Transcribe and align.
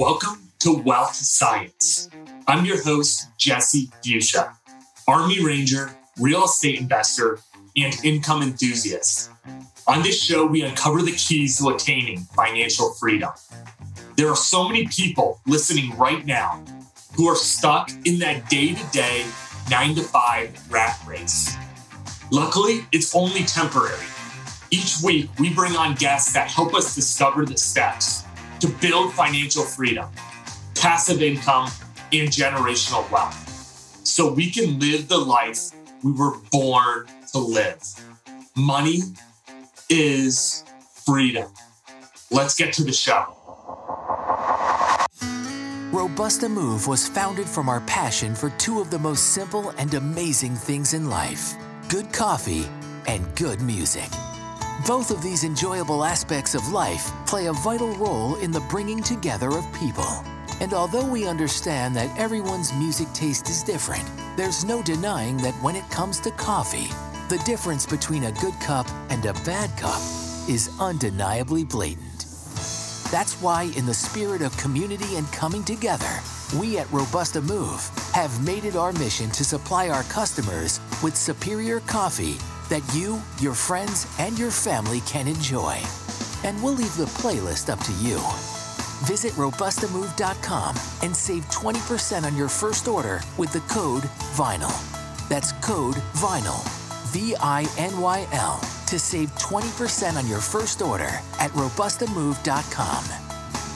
Welcome 0.00 0.50
to 0.60 0.78
Wealth 0.78 1.14
Science. 1.14 2.08
I'm 2.46 2.64
your 2.64 2.82
host, 2.82 3.28
Jesse 3.36 3.90
Fuchsia, 4.02 4.56
Army 5.06 5.44
Ranger, 5.44 5.94
real 6.18 6.44
estate 6.44 6.80
investor, 6.80 7.40
and 7.76 7.94
income 8.02 8.40
enthusiast. 8.40 9.30
On 9.86 10.02
this 10.02 10.22
show, 10.22 10.46
we 10.46 10.62
uncover 10.62 11.02
the 11.02 11.12
keys 11.12 11.58
to 11.58 11.68
attaining 11.68 12.20
financial 12.34 12.94
freedom. 12.94 13.28
There 14.16 14.30
are 14.30 14.36
so 14.36 14.66
many 14.66 14.86
people 14.86 15.38
listening 15.46 15.94
right 15.98 16.24
now 16.24 16.64
who 17.14 17.28
are 17.28 17.36
stuck 17.36 17.90
in 18.06 18.18
that 18.20 18.48
day 18.48 18.72
to 18.72 18.86
day, 18.92 19.26
nine 19.70 19.94
to 19.96 20.02
five 20.02 20.58
rat 20.72 20.98
race. 21.06 21.54
Luckily, 22.30 22.86
it's 22.90 23.14
only 23.14 23.44
temporary. 23.44 24.06
Each 24.70 24.96
week, 25.04 25.28
we 25.38 25.52
bring 25.52 25.76
on 25.76 25.94
guests 25.96 26.32
that 26.32 26.48
help 26.48 26.74
us 26.74 26.94
discover 26.94 27.44
the 27.44 27.58
steps 27.58 28.24
to 28.60 28.68
build 28.80 29.12
financial 29.12 29.64
freedom, 29.64 30.08
passive 30.74 31.22
income, 31.22 31.70
and 32.12 32.28
generational 32.28 33.08
wealth 33.10 33.46
so 34.04 34.32
we 34.32 34.50
can 34.50 34.78
live 34.78 35.08
the 35.08 35.18
life 35.18 35.70
we 36.02 36.12
were 36.12 36.36
born 36.50 37.06
to 37.32 37.38
live. 37.38 37.82
Money 38.56 39.00
is 39.88 40.64
freedom. 41.06 41.48
Let's 42.30 42.54
get 42.54 42.72
to 42.74 42.84
the 42.84 42.92
show. 42.92 43.36
Robusta 45.92 46.48
Move 46.48 46.86
was 46.86 47.08
founded 47.08 47.46
from 47.46 47.68
our 47.68 47.80
passion 47.80 48.34
for 48.34 48.50
two 48.50 48.80
of 48.80 48.90
the 48.90 48.98
most 48.98 49.34
simple 49.34 49.70
and 49.70 49.94
amazing 49.94 50.54
things 50.54 50.94
in 50.94 51.10
life 51.10 51.56
good 51.88 52.12
coffee 52.12 52.66
and 53.08 53.26
good 53.34 53.60
music. 53.60 54.08
Both 54.86 55.10
of 55.10 55.20
these 55.20 55.44
enjoyable 55.44 56.04
aspects 56.04 56.54
of 56.54 56.68
life 56.68 57.12
play 57.26 57.46
a 57.46 57.52
vital 57.52 57.92
role 57.96 58.36
in 58.36 58.50
the 58.50 58.60
bringing 58.70 59.02
together 59.02 59.50
of 59.50 59.70
people. 59.74 60.08
And 60.60 60.72
although 60.72 61.04
we 61.04 61.26
understand 61.26 61.94
that 61.96 62.18
everyone's 62.18 62.72
music 62.72 63.12
taste 63.12 63.50
is 63.50 63.62
different, 63.62 64.08
there's 64.38 64.64
no 64.64 64.82
denying 64.82 65.36
that 65.38 65.54
when 65.62 65.76
it 65.76 65.88
comes 65.90 66.18
to 66.20 66.30
coffee, 66.30 66.88
the 67.28 67.42
difference 67.44 67.84
between 67.84 68.24
a 68.24 68.32
good 68.40 68.58
cup 68.60 68.88
and 69.10 69.26
a 69.26 69.34
bad 69.44 69.68
cup 69.78 70.00
is 70.48 70.70
undeniably 70.80 71.64
blatant. 71.64 72.24
That's 73.10 73.36
why, 73.42 73.64
in 73.76 73.84
the 73.84 73.94
spirit 73.94 74.40
of 74.40 74.56
community 74.56 75.16
and 75.16 75.30
coming 75.30 75.62
together, 75.62 76.20
we 76.58 76.78
at 76.78 76.90
Robusta 76.90 77.42
Move 77.42 77.86
have 78.14 78.44
made 78.46 78.64
it 78.64 78.76
our 78.76 78.92
mission 78.92 79.28
to 79.30 79.44
supply 79.44 79.90
our 79.90 80.04
customers 80.04 80.80
with 81.02 81.16
superior 81.16 81.80
coffee 81.80 82.38
that 82.70 82.82
you, 82.94 83.20
your 83.38 83.54
friends, 83.54 84.06
and 84.18 84.38
your 84.38 84.50
family 84.50 85.00
can 85.00 85.28
enjoy. 85.28 85.78
And 86.44 86.62
we'll 86.62 86.72
leave 86.72 86.96
the 86.96 87.04
playlist 87.20 87.68
up 87.68 87.78
to 87.80 87.92
you. 87.94 88.18
Visit 89.06 89.32
robustamove.com 89.32 90.76
and 91.02 91.14
save 91.14 91.44
20% 91.46 92.24
on 92.24 92.36
your 92.36 92.48
first 92.48 92.88
order 92.88 93.20
with 93.36 93.52
the 93.52 93.60
code 93.72 94.04
VINYL. 94.34 95.28
That's 95.28 95.52
code 95.60 95.96
VINYL, 96.14 96.62
V 97.12 97.36
I 97.40 97.66
N 97.78 98.00
Y 98.00 98.26
L, 98.32 98.60
to 98.86 98.98
save 98.98 99.30
20% 99.36 100.14
on 100.14 100.26
your 100.26 100.40
first 100.40 100.82
order 100.82 101.10
at 101.38 101.50
robustamove.com. 101.52 103.04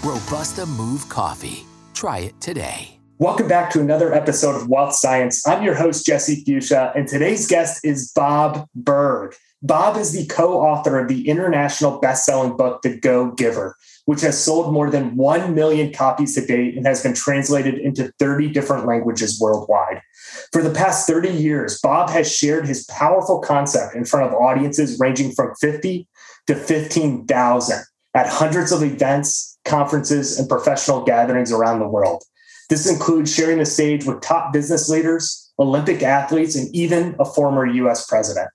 Robusta 0.03 0.67
Move 0.67 1.09
Coffee. 1.09 1.65
Try 1.95 2.19
it 2.19 2.41
today. 2.41 3.04
Welcome 3.19 3.47
back 3.47 3.71
to 3.71 3.81
another 3.81 4.13
episode 4.13 4.57
of 4.57 4.69
Wealth 4.69 4.93
Science. 4.93 5.47
I'm 5.47 5.63
your 5.63 5.77
host, 5.77 6.05
Jesse 6.05 6.43
Fuchsia, 6.45 6.93
and 6.97 7.07
today's 7.07 7.47
guest 7.47 7.85
is 7.85 8.11
Bob 8.11 8.69
Burg. 8.75 9.37
Bob 9.63 9.97
is 9.97 10.11
the 10.11 10.27
co 10.27 10.61
author 10.61 10.99
of 10.99 11.07
the 11.07 11.29
international 11.29 12.01
best 12.01 12.25
selling 12.25 12.57
book, 12.57 12.83
The 12.83 12.99
Go 12.99 13.31
Giver, 13.31 13.77
which 14.07 14.21
has 14.23 14.43
sold 14.43 14.73
more 14.73 14.91
than 14.91 15.17
1 15.17 15.55
million 15.55 15.93
copies 15.93 16.35
to 16.35 16.45
date 16.45 16.77
and 16.77 16.85
has 16.87 17.05
been 17.05 17.15
translated 17.15 17.79
into 17.79 18.13
30 18.19 18.49
different 18.49 18.85
languages 18.85 19.41
worldwide. 19.41 20.01
For 20.53 20.61
the 20.61 20.75
past 20.75 21.07
30 21.07 21.29
years, 21.29 21.79
Bob 21.81 22.11
has 22.11 22.35
shared 22.35 22.67
his 22.67 22.85
powerful 22.87 23.39
concept 23.39 23.95
in 23.95 24.05
front 24.05 24.27
of 24.27 24.35
audiences 24.35 24.99
ranging 24.99 25.31
from 25.31 25.55
50 25.61 26.09
to 26.49 26.57
15,000 26.57 27.85
at 28.15 28.27
hundreds 28.27 28.73
of 28.73 28.83
events, 28.83 29.57
conferences, 29.65 30.37
and 30.37 30.49
professional 30.49 31.05
gatherings 31.05 31.53
around 31.53 31.79
the 31.79 31.89
world. 31.89 32.25
This 32.71 32.91
includes 32.91 33.35
sharing 33.35 33.59
the 33.59 33.67
stage 33.67 34.05
with 34.05 34.21
top 34.21 34.53
business 34.53 34.89
leaders, 34.89 35.53
Olympic 35.59 36.03
athletes, 36.03 36.57
and 36.57 36.75
even 36.75 37.15
a 37.19 37.25
former 37.25 37.67
US 37.67 38.07
president. 38.07 38.49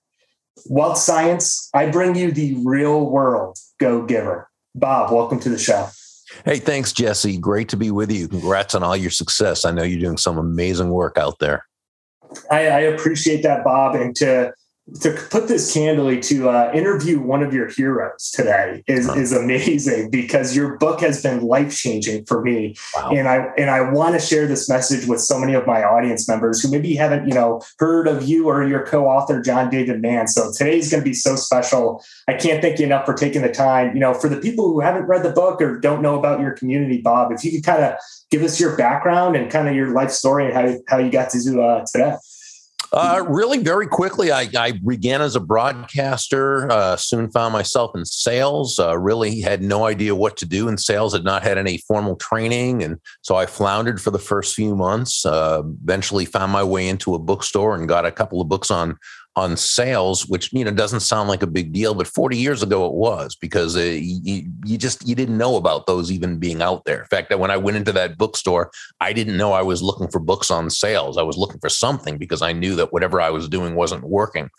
Wealth 0.66 0.98
Science, 0.98 1.70
I 1.74 1.90
bring 1.90 2.14
you 2.14 2.32
the 2.32 2.56
real 2.64 3.08
world 3.08 3.58
go 3.78 4.04
giver. 4.04 4.48
Bob, 4.74 5.12
welcome 5.12 5.40
to 5.40 5.48
the 5.48 5.58
show. 5.58 5.88
Hey, 6.44 6.58
thanks, 6.58 6.92
Jesse. 6.92 7.38
Great 7.38 7.68
to 7.70 7.76
be 7.76 7.90
with 7.90 8.12
you. 8.12 8.28
Congrats 8.28 8.74
on 8.74 8.82
all 8.82 8.96
your 8.96 9.10
success. 9.10 9.64
I 9.64 9.72
know 9.72 9.82
you're 9.82 10.00
doing 10.00 10.16
some 10.16 10.38
amazing 10.38 10.90
work 10.90 11.18
out 11.18 11.38
there. 11.38 11.64
I, 12.50 12.66
I 12.68 12.80
appreciate 12.80 13.42
that, 13.42 13.64
Bob. 13.64 13.96
And 13.96 14.14
to 14.16 14.52
to 15.00 15.12
put 15.30 15.48
this 15.48 15.72
candidly, 15.72 16.20
to 16.20 16.48
uh, 16.48 16.70
interview 16.74 17.20
one 17.20 17.42
of 17.42 17.54
your 17.54 17.68
heroes 17.68 18.30
today 18.30 18.82
is 18.86 19.06
huh. 19.06 19.14
is 19.14 19.32
amazing 19.32 20.10
because 20.10 20.56
your 20.56 20.76
book 20.78 21.00
has 21.00 21.22
been 21.22 21.42
life 21.42 21.76
changing 21.76 22.24
for 22.24 22.42
me, 22.42 22.76
wow. 22.96 23.10
and 23.10 23.28
I 23.28 23.48
and 23.56 23.70
I 23.70 23.90
want 23.90 24.14
to 24.14 24.20
share 24.20 24.46
this 24.46 24.68
message 24.68 25.06
with 25.06 25.20
so 25.20 25.38
many 25.38 25.54
of 25.54 25.66
my 25.66 25.82
audience 25.82 26.28
members 26.28 26.60
who 26.60 26.70
maybe 26.70 26.94
haven't 26.94 27.26
you 27.28 27.34
know 27.34 27.60
heard 27.78 28.08
of 28.08 28.28
you 28.28 28.48
or 28.48 28.66
your 28.66 28.84
co-author 28.86 29.40
John 29.40 29.70
David 29.70 30.00
Mann. 30.02 30.28
So 30.28 30.50
today's 30.56 30.90
going 30.90 31.02
to 31.02 31.08
be 31.08 31.14
so 31.14 31.36
special. 31.36 32.02
I 32.28 32.34
can't 32.34 32.60
thank 32.62 32.78
you 32.78 32.86
enough 32.86 33.06
for 33.06 33.14
taking 33.14 33.42
the 33.42 33.52
time. 33.52 33.94
You 33.94 34.00
know, 34.00 34.14
for 34.14 34.28
the 34.28 34.38
people 34.38 34.68
who 34.68 34.80
haven't 34.80 35.04
read 35.04 35.22
the 35.22 35.32
book 35.32 35.62
or 35.62 35.78
don't 35.78 36.02
know 36.02 36.18
about 36.18 36.40
your 36.40 36.52
community, 36.52 37.00
Bob, 37.00 37.32
if 37.32 37.44
you 37.44 37.52
could 37.52 37.64
kind 37.64 37.84
of 37.84 37.94
give 38.30 38.42
us 38.42 38.60
your 38.60 38.76
background 38.76 39.36
and 39.36 39.50
kind 39.50 39.68
of 39.68 39.74
your 39.74 39.92
life 39.92 40.10
story 40.10 40.46
and 40.46 40.54
how 40.54 40.78
how 40.88 40.98
you 40.98 41.10
got 41.10 41.30
to 41.30 41.42
do 41.42 41.60
uh, 41.60 41.84
today. 41.92 42.16
Uh, 42.92 43.24
really, 43.28 43.58
very 43.58 43.86
quickly, 43.86 44.32
I, 44.32 44.48
I 44.56 44.72
began 44.72 45.22
as 45.22 45.36
a 45.36 45.40
broadcaster. 45.40 46.70
Uh, 46.70 46.96
soon 46.96 47.30
found 47.30 47.52
myself 47.52 47.92
in 47.94 48.04
sales. 48.04 48.78
Uh, 48.78 48.98
really 48.98 49.40
had 49.40 49.62
no 49.62 49.86
idea 49.86 50.14
what 50.14 50.36
to 50.38 50.46
do 50.46 50.68
in 50.68 50.76
sales. 50.76 51.12
Had 51.12 51.22
not 51.22 51.42
had 51.42 51.56
any 51.56 51.78
formal 51.78 52.16
training, 52.16 52.82
and 52.82 52.98
so 53.22 53.36
I 53.36 53.46
floundered 53.46 54.00
for 54.00 54.10
the 54.10 54.18
first 54.18 54.56
few 54.56 54.74
months. 54.74 55.24
Uh, 55.24 55.62
eventually, 55.84 56.24
found 56.24 56.50
my 56.50 56.64
way 56.64 56.88
into 56.88 57.14
a 57.14 57.18
bookstore 57.18 57.76
and 57.76 57.88
got 57.88 58.06
a 58.06 58.10
couple 58.10 58.40
of 58.40 58.48
books 58.48 58.72
on 58.72 58.98
on 59.40 59.56
sales, 59.56 60.26
which 60.26 60.52
you 60.52 60.64
know 60.64 60.70
doesn't 60.70 61.00
sound 61.00 61.28
like 61.28 61.42
a 61.42 61.46
big 61.46 61.72
deal, 61.72 61.94
but 61.94 62.06
40 62.06 62.36
years 62.36 62.62
ago 62.62 62.86
it 62.86 62.92
was 62.92 63.34
because 63.34 63.74
uh, 63.74 63.80
you, 63.80 64.44
you 64.64 64.76
just 64.76 65.06
you 65.08 65.14
didn't 65.14 65.38
know 65.38 65.56
about 65.56 65.86
those 65.86 66.12
even 66.12 66.38
being 66.38 66.60
out 66.60 66.84
there. 66.84 67.00
In 67.00 67.06
fact, 67.06 67.34
when 67.34 67.50
I 67.50 67.56
went 67.56 67.78
into 67.78 67.92
that 67.92 68.18
bookstore, 68.18 68.70
I 69.00 69.12
didn't 69.14 69.38
know 69.38 69.52
I 69.52 69.62
was 69.62 69.82
looking 69.82 70.08
for 70.08 70.18
books 70.18 70.50
on 70.50 70.68
sales. 70.68 71.16
I 71.16 71.22
was 71.22 71.38
looking 71.38 71.60
for 71.60 71.70
something 71.70 72.18
because 72.18 72.42
I 72.42 72.52
knew 72.52 72.76
that 72.76 72.92
whatever 72.92 73.20
I 73.20 73.30
was 73.30 73.48
doing 73.48 73.74
wasn't 73.74 74.04
working. 74.04 74.50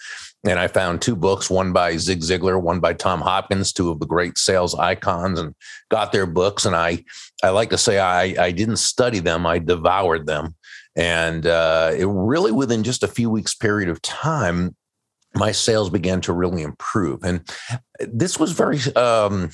And 0.44 0.58
I 0.58 0.68
found 0.68 1.02
two 1.02 1.16
books, 1.16 1.52
one 1.52 1.72
by 1.72 1.98
Zig 1.98 2.22
Ziglar, 2.22 2.60
one 2.60 2.80
by 2.80 2.94
Tom 2.94 3.22
Hopkins, 3.22 3.72
two 3.72 3.92
of 3.92 4.00
the 4.00 4.08
great 4.08 4.40
sales 4.40 4.74
icons, 4.74 5.40
and 5.40 5.54
got 5.90 6.12
their 6.12 6.26
books. 6.26 6.66
And 6.66 6.76
I 6.76 7.04
I 7.44 7.50
like 7.50 7.70
to 7.70 7.78
say 7.78 8.00
I 8.00 8.24
I 8.48 8.52
didn't 8.52 8.78
study 8.78 9.20
them, 9.20 9.46
I 9.46 9.60
devoured 9.60 10.26
them 10.26 10.56
and 10.96 11.46
uh, 11.46 11.92
it 11.98 12.08
really, 12.08 12.52
within 12.52 12.84
just 12.84 13.04
a 13.04 13.08
few 13.08 13.30
weeks' 13.30 13.56
period 13.56 13.90
of 13.90 14.02
time, 14.02 14.76
my 15.36 15.52
sales 15.52 15.90
began 15.90 16.22
to 16.22 16.34
really 16.34 16.62
improve. 16.62 17.24
And 17.24 17.48
this 18.00 18.38
was 18.38 18.52
very 18.52 18.80
um, 18.96 19.50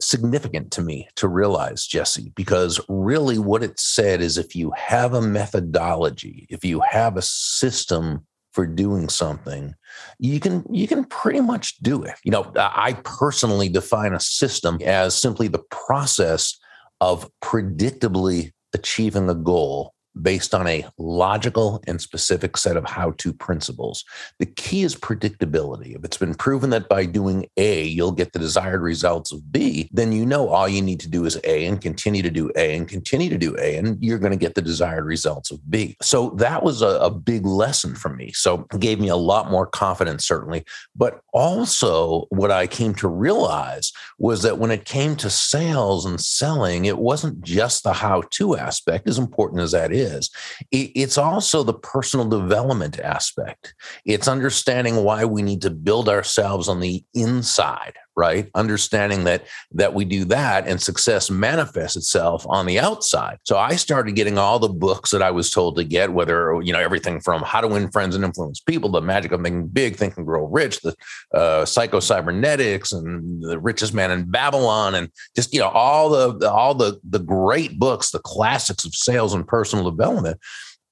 significant 0.00 0.72
to 0.72 0.82
me 0.82 1.08
to 1.16 1.28
realize, 1.28 1.86
Jesse, 1.86 2.32
because 2.34 2.80
really 2.88 3.38
what 3.38 3.62
it 3.62 3.78
said 3.78 4.20
is 4.20 4.36
if 4.36 4.56
you 4.56 4.72
have 4.76 5.14
a 5.14 5.22
methodology, 5.22 6.46
if 6.50 6.64
you 6.64 6.80
have 6.80 7.16
a 7.16 7.22
system 7.22 8.26
for 8.52 8.66
doing 8.66 9.08
something 9.08 9.74
you 10.18 10.38
can 10.38 10.62
you 10.70 10.86
can 10.86 11.04
pretty 11.04 11.40
much 11.40 11.78
do 11.78 12.02
it 12.02 12.14
you 12.22 12.30
know 12.30 12.52
i 12.56 12.92
personally 13.04 13.68
define 13.68 14.12
a 14.12 14.20
system 14.20 14.78
as 14.84 15.18
simply 15.18 15.48
the 15.48 15.62
process 15.70 16.58
of 17.00 17.28
predictably 17.42 18.52
achieving 18.74 19.28
a 19.28 19.34
goal 19.34 19.94
based 20.20 20.54
on 20.54 20.66
a 20.66 20.84
logical 20.98 21.82
and 21.86 22.00
specific 22.00 22.56
set 22.56 22.76
of 22.76 22.84
how 22.84 23.12
to 23.12 23.32
principles. 23.32 24.04
The 24.38 24.46
key 24.46 24.82
is 24.82 24.94
predictability. 24.94 25.96
If 25.96 26.04
it's 26.04 26.18
been 26.18 26.34
proven 26.34 26.70
that 26.70 26.88
by 26.88 27.06
doing 27.06 27.46
A, 27.56 27.84
you'll 27.84 28.12
get 28.12 28.32
the 28.32 28.38
desired 28.38 28.82
results 28.82 29.32
of 29.32 29.50
B, 29.50 29.88
then 29.92 30.12
you 30.12 30.26
know 30.26 30.48
all 30.48 30.68
you 30.68 30.82
need 30.82 31.00
to 31.00 31.08
do 31.08 31.24
is 31.24 31.40
A 31.44 31.66
and 31.66 31.80
continue 31.80 32.22
to 32.22 32.30
do 32.30 32.50
A 32.56 32.76
and 32.76 32.88
continue 32.88 33.30
to 33.30 33.38
do 33.38 33.56
A, 33.58 33.76
and 33.76 34.02
you're 34.02 34.18
going 34.18 34.32
to 34.32 34.38
get 34.38 34.54
the 34.54 34.62
desired 34.62 35.04
results 35.04 35.50
of 35.50 35.58
B. 35.70 35.96
So 36.02 36.30
that 36.36 36.62
was 36.62 36.82
a, 36.82 36.98
a 36.98 37.10
big 37.10 37.46
lesson 37.46 37.94
for 37.94 38.08
me. 38.08 38.32
So 38.32 38.66
it 38.72 38.80
gave 38.80 39.00
me 39.00 39.08
a 39.08 39.16
lot 39.16 39.50
more 39.50 39.66
confidence, 39.66 40.26
certainly. 40.26 40.64
But 40.94 41.20
also, 41.32 42.26
what 42.28 42.50
I 42.50 42.66
came 42.66 42.94
to 42.96 43.08
realize 43.08 43.92
was 44.18 44.42
that 44.42 44.58
when 44.58 44.70
it 44.70 44.84
came 44.84 45.16
to 45.16 45.30
sales 45.30 46.04
and 46.04 46.20
selling, 46.20 46.84
it 46.84 46.98
wasn't 46.98 47.42
just 47.42 47.82
the 47.82 47.92
how 47.92 48.22
to 48.30 48.56
aspect, 48.56 49.08
as 49.08 49.18
important 49.18 49.60
as 49.60 49.72
that 49.72 49.92
is 49.92 50.01
is. 50.02 50.30
It's 50.70 51.16
also 51.16 51.62
the 51.62 51.72
personal 51.74 52.28
development 52.28 52.98
aspect. 53.00 53.74
It's 54.04 54.28
understanding 54.28 54.96
why 55.04 55.24
we 55.24 55.42
need 55.42 55.62
to 55.62 55.70
build 55.70 56.08
ourselves 56.08 56.68
on 56.68 56.80
the 56.80 57.04
inside 57.14 57.94
right? 58.16 58.50
Understanding 58.54 59.24
that 59.24 59.46
that 59.72 59.94
we 59.94 60.04
do 60.04 60.24
that 60.26 60.66
and 60.66 60.80
success 60.80 61.30
manifests 61.30 61.96
itself 61.96 62.44
on 62.48 62.66
the 62.66 62.78
outside. 62.78 63.38
So 63.44 63.56
I 63.56 63.76
started 63.76 64.12
getting 64.16 64.38
all 64.38 64.58
the 64.58 64.68
books 64.68 65.10
that 65.10 65.22
I 65.22 65.30
was 65.30 65.50
told 65.50 65.76
to 65.76 65.84
get, 65.84 66.12
whether 66.12 66.60
you 66.62 66.72
know 66.72 66.80
everything 66.80 67.20
from 67.20 67.42
How 67.42 67.60
to 67.60 67.68
Win 67.68 67.90
Friends 67.90 68.14
and 68.14 68.24
Influence 68.24 68.60
People, 68.60 68.90
The 68.90 69.00
Magic 69.00 69.32
of 69.32 69.42
Thinking 69.42 69.66
Big, 69.68 69.96
Think 69.96 70.16
and 70.16 70.26
Grow 70.26 70.46
Rich, 70.46 70.80
the 70.80 70.94
uh, 71.34 71.64
Psycho 71.64 72.00
Cybernetics, 72.00 72.92
and 72.92 73.42
The 73.42 73.58
Richest 73.58 73.94
Man 73.94 74.10
in 74.10 74.30
Babylon, 74.30 74.94
and 74.94 75.10
just 75.34 75.52
you 75.52 75.60
know 75.60 75.68
all 75.68 76.10
the 76.10 76.50
all 76.50 76.74
the 76.74 77.00
the 77.08 77.20
great 77.20 77.78
books, 77.78 78.10
the 78.10 78.18
classics 78.18 78.84
of 78.84 78.94
sales 78.94 79.34
and 79.34 79.46
personal 79.46 79.90
development 79.90 80.38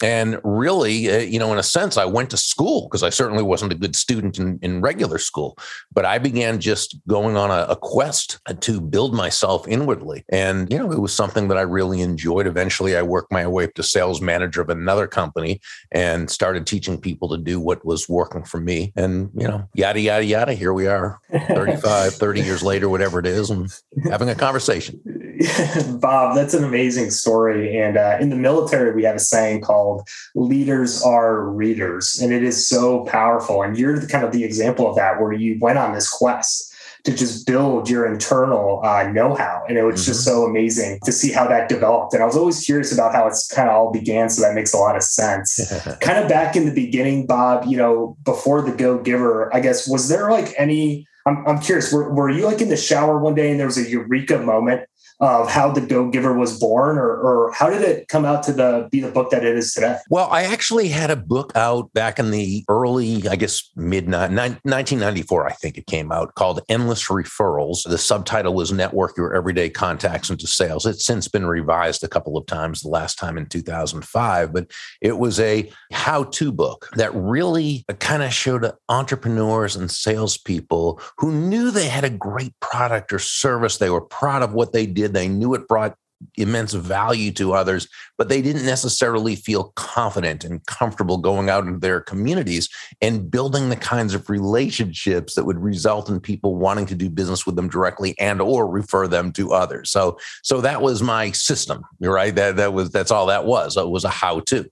and 0.03 0.41
really, 0.45 1.11
uh, 1.11 1.19
you 1.19 1.39
know, 1.39 1.53
in 1.53 1.59
a 1.59 1.63
sense, 1.63 1.97
I 1.97 2.05
went 2.05 2.31
to 2.31 2.37
school 2.37 2.89
because 2.89 3.03
I 3.03 3.11
certainly 3.11 3.43
wasn't 3.43 3.73
a 3.73 3.77
good 3.77 3.95
student 3.95 4.39
in, 4.39 4.59
in 4.63 4.81
regular 4.81 5.19
school, 5.19 5.59
but 5.93 6.05
I 6.05 6.19
began 6.19 6.61
just 6.61 6.97
going 7.07 7.37
on 7.37 7.51
a, 7.51 7.67
a, 7.71 7.77
quest 7.77 8.39
to 8.61 8.81
build 8.81 9.15
myself 9.15 9.67
inwardly. 9.67 10.25
And, 10.31 10.71
you 10.71 10.79
know, 10.79 10.93
it 10.93 11.01
was 11.01 11.13
something 11.13 11.49
that 11.49 11.59
I 11.59 11.63
really 11.63 12.01
enjoyed. 12.01 12.47
Eventually, 12.47 12.97
I 12.97 13.03
worked 13.03 13.33
my 13.33 13.47
way 13.47 13.65
up 13.65 13.75
to 13.75 13.83
sales 13.83 14.21
manager 14.21 14.61
of 14.61 14.71
another 14.71 15.07
company 15.07 15.61
and 15.93 16.31
started 16.31 16.67
teaching 16.67 17.01
people 17.01 17.29
to 17.31 17.39
do 17.39 17.59
what 17.59 17.85
was 17.85 18.09
working 18.09 18.45
for 18.45 18.61
me. 18.61 18.93
And, 18.97 19.31
you 19.35 19.49
know, 19.49 19.69
yada, 19.75 20.01
yada, 20.01 20.25
yada. 20.25 20.53
Here 20.53 20.73
we 20.73 20.87
are 20.87 21.21
35, 21.49 22.15
30 22.15 22.41
years 22.41 22.63
later, 22.63 22.89
whatever 22.89 23.19
it 23.19 23.27
is, 23.27 23.51
and 23.51 23.71
having 24.05 24.29
a 24.29 24.35
conversation. 24.35 25.01
Bob, 26.01 26.35
that's 26.35 26.55
an 26.55 26.65
amazing 26.65 27.11
story. 27.11 27.79
And 27.79 27.97
uh, 27.97 28.19
in 28.21 28.29
the 28.31 28.37
military, 28.37 28.95
we 28.95 29.05
have 29.05 29.17
a 29.17 29.21
saying 29.21 29.63
called 29.63 30.07
leaders 30.35 31.03
are 31.03 31.49
readers. 31.49 32.19
And 32.21 32.33
it 32.33 32.43
is 32.43 32.67
so 32.67 33.05
powerful. 33.05 33.63
And 33.63 33.79
you're 33.79 33.99
the, 33.99 34.07
kind 34.07 34.25
of 34.25 34.33
the 34.33 34.45
example 34.45 34.89
of 34.89 34.97
that, 34.97 35.21
where 35.21 35.33
you 35.33 35.59
went 35.61 35.79
on 35.79 35.95
this 35.95 36.09
quest 36.09 36.67
to 37.05 37.17
just 37.17 37.47
build 37.47 37.89
your 37.89 38.05
internal 38.05 38.81
uh, 38.85 39.05
know-how 39.05 39.65
and 39.69 39.79
it 39.79 39.83
was 39.83 40.03
mm-hmm. 40.03 40.11
just 40.11 40.25
so 40.25 40.45
amazing 40.45 41.01
to 41.05 41.13
see 41.13 41.33
how 41.33 41.47
that 41.49 41.67
developed 41.67 42.13
and 42.13 42.23
i 42.23 42.27
was 42.27 42.37
always 42.37 42.63
curious 42.63 42.93
about 42.93 43.15
how 43.15 43.27
it's 43.27 43.49
kind 43.49 43.71
of 43.71 43.75
all 43.75 43.91
began 43.91 44.29
so 44.29 44.43
that 44.43 44.55
makes 44.55 44.75
a 44.75 44.77
lot 44.77 44.97
of 44.97 45.03
sense 45.03 45.73
kind 46.01 46.19
of 46.19 46.29
back 46.29 46.57
in 46.57 46.67
the 46.67 46.75
beginning 46.75 47.27
bob 47.27 47.65
you 47.65 47.77
know 47.77 48.19
before 48.25 48.61
the 48.61 48.71
go 48.73 48.99
giver 48.99 49.55
i 49.55 49.61
guess 49.61 49.89
was 49.89 50.09
there 50.09 50.31
like 50.31 50.53
any 50.59 51.07
I'm, 51.27 51.47
I'm 51.47 51.61
curious 51.61 51.91
were, 51.91 52.13
were 52.13 52.29
you 52.29 52.45
like 52.45 52.61
in 52.61 52.69
the 52.69 52.77
shower 52.77 53.19
one 53.19 53.35
day 53.35 53.51
and 53.51 53.59
there 53.59 53.67
was 53.67 53.79
a 53.79 53.89
eureka 53.89 54.39
moment 54.39 54.87
of 55.21 55.51
how 55.51 55.71
the 55.71 55.81
Go 55.81 56.09
Giver 56.09 56.35
was 56.35 56.59
born, 56.59 56.97
or, 56.97 57.11
or 57.11 57.53
how 57.53 57.69
did 57.69 57.83
it 57.83 58.09
come 58.09 58.25
out 58.25 58.43
to 58.45 58.53
the 58.53 58.89
be 58.91 59.01
the 59.01 59.11
book 59.11 59.31
that 59.31 59.45
it 59.45 59.57
is 59.57 59.75
today? 59.75 59.99
Well, 60.09 60.29
I 60.31 60.45
actually 60.45 60.89
had 60.89 61.11
a 61.11 61.17
book 61.17 61.53
out 61.55 61.93
back 61.93 62.19
in 62.19 62.31
the 62.31 62.65
early, 62.69 63.29
I 63.29 63.37
guess, 63.37 63.71
mid 63.77 64.11
1994, 64.11 65.47
I 65.47 65.53
think 65.53 65.77
it 65.77 65.87
came 65.87 66.11
out, 66.11 66.35
called 66.35 66.61
Endless 66.69 67.09
Referrals. 67.09 67.83
The 67.83 67.99
subtitle 67.99 68.55
was 68.55 68.73
Network 68.73 69.17
Your 69.17 69.35
Everyday 69.35 69.69
Contacts 69.69 70.31
into 70.31 70.47
Sales. 70.47 70.87
It's 70.87 71.05
since 71.05 71.29
been 71.29 71.47
revised 71.47 72.03
a 72.03 72.09
couple 72.09 72.37
of 72.37 72.47
times, 72.47 72.81
the 72.81 72.89
last 72.89 73.19
time 73.19 73.37
in 73.37 73.47
2005, 73.47 74.53
but 74.53 74.71
it 75.03 75.19
was 75.19 75.39
a 75.39 75.71
how 75.93 76.25
to 76.25 76.51
book 76.51 76.89
that 76.97 77.15
really 77.15 77.85
kind 77.99 78.23
of 78.23 78.33
showed 78.33 78.71
entrepreneurs 78.89 79.77
and 79.77 79.91
salespeople 79.91 81.01
who 81.19 81.31
knew 81.31 81.71
they 81.71 81.89
had 81.89 82.05
a 82.05 82.11
great 82.11 82.59
product 82.61 83.13
or 83.13 83.19
service. 83.19 83.77
They 83.77 83.91
were 83.91 84.01
proud 84.01 84.43
of 84.43 84.55
what 84.55 84.73
they 84.73 84.87
did 84.87 85.10
did. 85.11 85.15
They 85.15 85.29
knew 85.29 85.55
it 85.55 85.69
brought 85.69 85.97
immense 86.37 86.73
value 86.73 87.33
to 87.33 87.55
others, 87.55 87.89
but 88.19 88.29
they 88.29 88.43
didn't 88.43 88.67
necessarily 88.67 89.37
feel 89.37 89.73
confident 89.77 90.45
and 90.45 90.65
comfortable 90.67 91.19
going 91.19 91.49
out 91.49 91.67
into 91.67 91.79
their 91.79 92.01
communities 92.01 92.69
and 93.01 93.31
building 93.31 93.71
the 93.71 93.77
kinds 93.77 94.15
of 94.15 94.29
relationships 94.29 95.35
that 95.35 95.45
would 95.45 95.59
result 95.59 96.09
in 96.09 96.21
people 96.21 96.57
wanting 96.57 96.87
to 96.87 96.95
do 96.95 97.09
business 97.09 97.47
with 97.47 97.57
them 97.57 97.69
directly 97.69 98.15
and 98.19 98.41
or 98.41 98.69
refer 98.69 99.09
them 99.09 99.33
to 99.33 99.53
others. 99.53 99.91
So 99.91 100.19
so 100.43 100.61
that 100.61 100.83
was 100.83 101.03
my 101.03 101.31
system, 101.33 101.85
right? 102.01 102.35
That 102.35 102.57
that 102.57 102.73
was 102.73 102.91
that's 102.91 103.11
all 103.11 103.27
that 103.27 103.47
was. 103.47 103.77
It 103.77 103.89
was 103.89 104.05
a 104.05 104.11
how 104.11 104.41
to. 104.41 104.71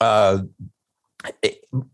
Uh, 0.00 0.38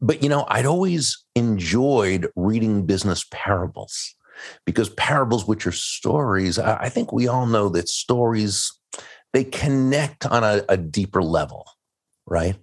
but 0.00 0.22
you 0.22 0.30
know, 0.30 0.46
I'd 0.48 0.64
always 0.64 1.22
enjoyed 1.34 2.28
reading 2.34 2.86
business 2.86 3.26
parables 3.30 4.14
because 4.64 4.90
parables, 4.90 5.46
which 5.46 5.66
are 5.66 5.72
stories, 5.72 6.58
I 6.58 6.88
think 6.88 7.12
we 7.12 7.28
all 7.28 7.46
know 7.46 7.68
that 7.70 7.88
stories 7.88 8.72
they 9.32 9.44
connect 9.44 10.26
on 10.26 10.42
a, 10.42 10.64
a 10.68 10.76
deeper 10.76 11.22
level 11.22 11.66
right? 12.30 12.56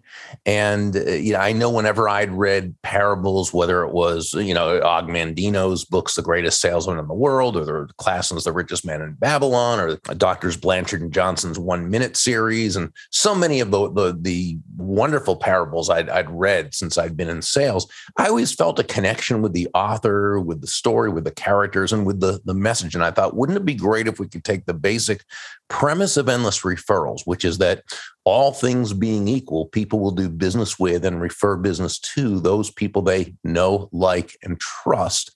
And 0.45 0.95
uh, 0.95 1.11
you 1.11 1.33
know, 1.33 1.39
I 1.39 1.51
know 1.53 1.69
whenever 1.69 2.07
I'd 2.07 2.31
read 2.31 2.75
parables, 2.83 3.53
whether 3.53 3.83
it 3.83 3.91
was 3.91 4.33
you 4.33 4.53
know 4.53 4.79
Og 4.81 5.07
Mandino's 5.07 5.85
books, 5.85 6.15
"The 6.15 6.21
Greatest 6.21 6.61
Salesman 6.61 6.99
in 6.99 7.07
the 7.07 7.13
World," 7.13 7.57
or 7.57 7.65
the 7.65 7.93
Clason's 7.97 8.43
"The 8.43 8.53
Richest 8.53 8.85
Man 8.85 9.01
in 9.01 9.13
Babylon," 9.13 9.79
or 9.79 9.95
Doctors 10.15 10.57
Blanchard 10.57 11.01
and 11.01 11.13
Johnson's 11.13 11.59
One 11.59 11.89
Minute 11.89 12.15
series, 12.15 12.75
and 12.75 12.91
so 13.11 13.35
many 13.35 13.59
of 13.59 13.71
the 13.71 13.91
the, 13.91 14.17
the 14.19 14.57
wonderful 14.77 15.35
parables 15.35 15.89
I'd, 15.89 16.09
I'd 16.09 16.29
read 16.29 16.73
since 16.73 16.97
I'd 16.97 17.17
been 17.17 17.29
in 17.29 17.41
sales, 17.41 17.91
I 18.17 18.27
always 18.27 18.53
felt 18.53 18.79
a 18.79 18.83
connection 18.83 19.41
with 19.41 19.53
the 19.53 19.67
author, 19.73 20.39
with 20.39 20.61
the 20.61 20.67
story, 20.67 21.09
with 21.09 21.23
the 21.23 21.31
characters, 21.31 21.91
and 21.91 22.05
with 22.05 22.19
the 22.19 22.39
the 22.45 22.53
message. 22.53 22.95
And 22.95 23.03
I 23.03 23.11
thought, 23.11 23.35
wouldn't 23.35 23.57
it 23.57 23.65
be 23.65 23.75
great 23.75 24.07
if 24.07 24.19
we 24.19 24.27
could 24.27 24.43
take 24.43 24.65
the 24.65 24.73
basic 24.73 25.23
premise 25.67 26.17
of 26.17 26.29
endless 26.29 26.61
referrals, 26.61 27.21
which 27.25 27.43
is 27.43 27.57
that 27.57 27.83
all 28.25 28.51
things 28.51 28.91
being 28.91 29.27
equal, 29.27 29.67
people 29.67 29.99
will 29.99 30.11
do 30.11 30.27
business 30.27 30.79
with 30.79 31.05
and 31.05 31.21
refer 31.21 31.55
business 31.55 31.99
to 31.99 32.39
those 32.39 32.71
people 32.71 33.03
they 33.03 33.35
know, 33.43 33.87
like, 33.91 34.35
and 34.43 34.59
trust. 34.59 35.35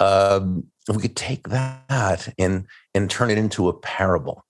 Um, 0.00 0.64
we 0.88 1.00
could 1.00 1.16
take 1.16 1.48
that 1.48 2.34
and 2.38 2.66
and 2.92 3.08
turn 3.08 3.30
it 3.30 3.38
into 3.38 3.68
a 3.68 3.78
parable. 3.78 4.44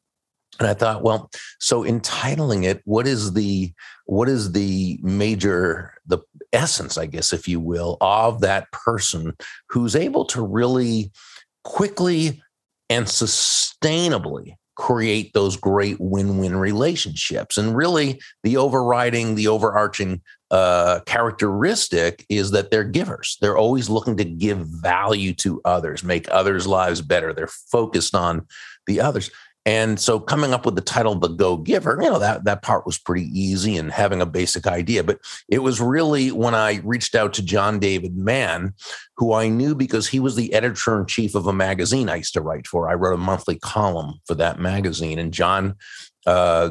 And 0.59 0.69
I 0.69 0.75
thought, 0.75 1.03
well, 1.03 1.31
so 1.59 1.85
entitling 1.85 2.65
it, 2.65 2.81
what 2.85 3.07
is 3.07 3.35
the 3.35 3.73
what 4.07 4.29
is 4.29 4.53
the 4.53 4.99
major 5.03 5.95
the 6.07 6.21
essence, 6.53 6.97
I 6.97 7.07
guess, 7.07 7.33
if 7.33 7.47
you 7.47 7.61
will, 7.61 7.99
of 8.01 8.41
that 8.41 8.71
person 8.73 9.37
who's 9.69 9.95
able 9.95 10.25
to 10.27 10.43
really 10.43 11.13
quickly 11.65 12.43
and 12.89 13.07
sustainably 13.07 14.55
create 14.77 15.33
those 15.33 15.57
great 15.57 16.01
win-win 16.01 16.57
relationships. 16.57 17.59
And 17.59 17.77
really 17.77 18.21
the 18.43 18.57
overriding 18.57 19.35
the 19.35 19.49
overarching 19.49 20.21
uh, 20.51 21.01
characteristic 21.07 22.25
is 22.29 22.51
that 22.53 22.71
they're 22.71 22.85
givers. 22.85 23.39
They're 23.41 23.57
always 23.57 23.89
looking 23.89 24.17
to 24.19 24.25
give 24.25 24.59
value 24.59 25.33
to 25.35 25.61
others 25.65 26.05
make 26.05 26.29
others 26.31 26.67
lives 26.67 27.01
better. 27.01 27.33
They're 27.33 27.47
focused 27.47 28.15
on 28.15 28.47
the 28.87 29.01
others 29.01 29.31
and 29.67 29.99
so 29.99 30.21
coming 30.21 30.53
up 30.53 30.67
with 30.67 30.75
the 30.75 30.83
title 30.83 31.15
The 31.15 31.29
Go 31.29 31.57
Giver, 31.57 31.99
you 32.01 32.11
know, 32.11 32.19
that, 32.19 32.45
that 32.45 32.63
part 32.63 32.85
was 32.85 32.99
pretty 32.99 33.27
easy 33.39 33.79
and 33.79 33.91
having 33.91 34.21
a 34.21 34.27
basic 34.27 34.67
idea. 34.67 35.03
But 35.03 35.21
it 35.49 35.61
was 35.61 35.81
really 35.81 36.31
when 36.31 36.55
I 36.55 36.81
reached 36.85 37.15
out 37.15 37.33
to 37.35 37.43
John 37.43 37.79
David 37.79 38.17
Mann, 38.17 38.75
who 39.17 39.33
I 39.33 39.49
knew 39.49 39.75
because 39.75 40.07
he 40.07 40.21
was 40.21 40.37
the 40.37 40.53
editor 40.53 41.01
in 41.01 41.07
chief 41.07 41.35
of 41.35 41.47
a 41.47 41.53
magazine 41.53 42.11
I 42.11 42.17
used 42.17 42.35
to 42.35 42.43
write 42.43 42.67
for. 42.67 42.91
I 42.91 42.95
wrote 42.95 43.15
a 43.15 43.19
monthly 43.19 43.59
column 43.59 44.21
for 44.27 44.35
that 44.35 44.59
magazine. 44.59 45.19
And 45.19 45.33
John, 45.33 45.77
uh, 46.27 46.71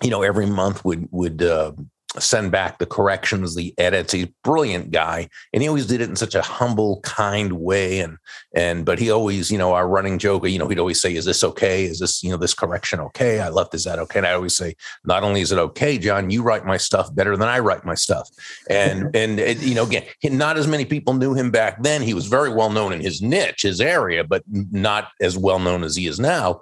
you 0.00 0.10
know, 0.10 0.22
every 0.22 0.46
month 0.46 0.84
would 0.84 1.08
would 1.10 1.42
uh, 1.42 1.72
send 2.18 2.50
back 2.50 2.78
the 2.78 2.86
corrections, 2.86 3.54
the 3.54 3.74
edits. 3.78 4.12
He's 4.12 4.26
a 4.26 4.34
brilliant 4.44 4.90
guy, 4.90 5.28
and 5.52 5.62
he 5.62 5.68
always 5.68 5.86
did 5.86 6.00
it 6.00 6.08
in 6.08 6.16
such 6.16 6.34
a 6.34 6.42
humble, 6.42 7.00
kind 7.00 7.52
way. 7.52 8.00
And 8.00 8.18
and 8.54 8.84
but 8.84 8.98
he 8.98 9.10
always, 9.10 9.50
you 9.50 9.58
know, 9.58 9.72
our 9.72 9.88
running 9.88 10.18
joke, 10.18 10.48
you 10.48 10.58
know, 10.58 10.68
he'd 10.68 10.78
always 10.78 11.00
say, 11.00 11.14
"Is 11.14 11.24
this 11.24 11.42
okay? 11.42 11.84
Is 11.84 11.98
this, 12.00 12.22
you 12.22 12.30
know, 12.30 12.36
this 12.36 12.54
correction 12.54 13.00
okay? 13.00 13.40
I 13.40 13.48
left. 13.48 13.74
Is 13.74 13.84
that 13.84 13.98
okay?" 14.00 14.18
And 14.18 14.26
I 14.26 14.32
always 14.32 14.56
say, 14.56 14.74
"Not 15.04 15.22
only 15.22 15.40
is 15.40 15.52
it 15.52 15.58
okay, 15.58 15.98
John, 15.98 16.30
you 16.30 16.42
write 16.42 16.64
my 16.64 16.76
stuff 16.76 17.14
better 17.14 17.36
than 17.36 17.48
I 17.48 17.58
write 17.58 17.84
my 17.84 17.94
stuff." 17.94 18.28
And 18.68 19.14
and 19.14 19.40
it, 19.40 19.62
you 19.62 19.74
know, 19.74 19.84
again, 19.84 20.04
not 20.24 20.58
as 20.58 20.66
many 20.66 20.84
people 20.84 21.14
knew 21.14 21.34
him 21.34 21.50
back 21.50 21.82
then. 21.82 22.02
He 22.02 22.14
was 22.14 22.26
very 22.26 22.52
well 22.52 22.70
known 22.70 22.92
in 22.92 23.00
his 23.00 23.22
niche, 23.22 23.62
his 23.62 23.80
area, 23.80 24.24
but 24.24 24.42
not 24.50 25.08
as 25.20 25.38
well 25.38 25.58
known 25.58 25.82
as 25.82 25.96
he 25.96 26.06
is 26.06 26.20
now 26.20 26.60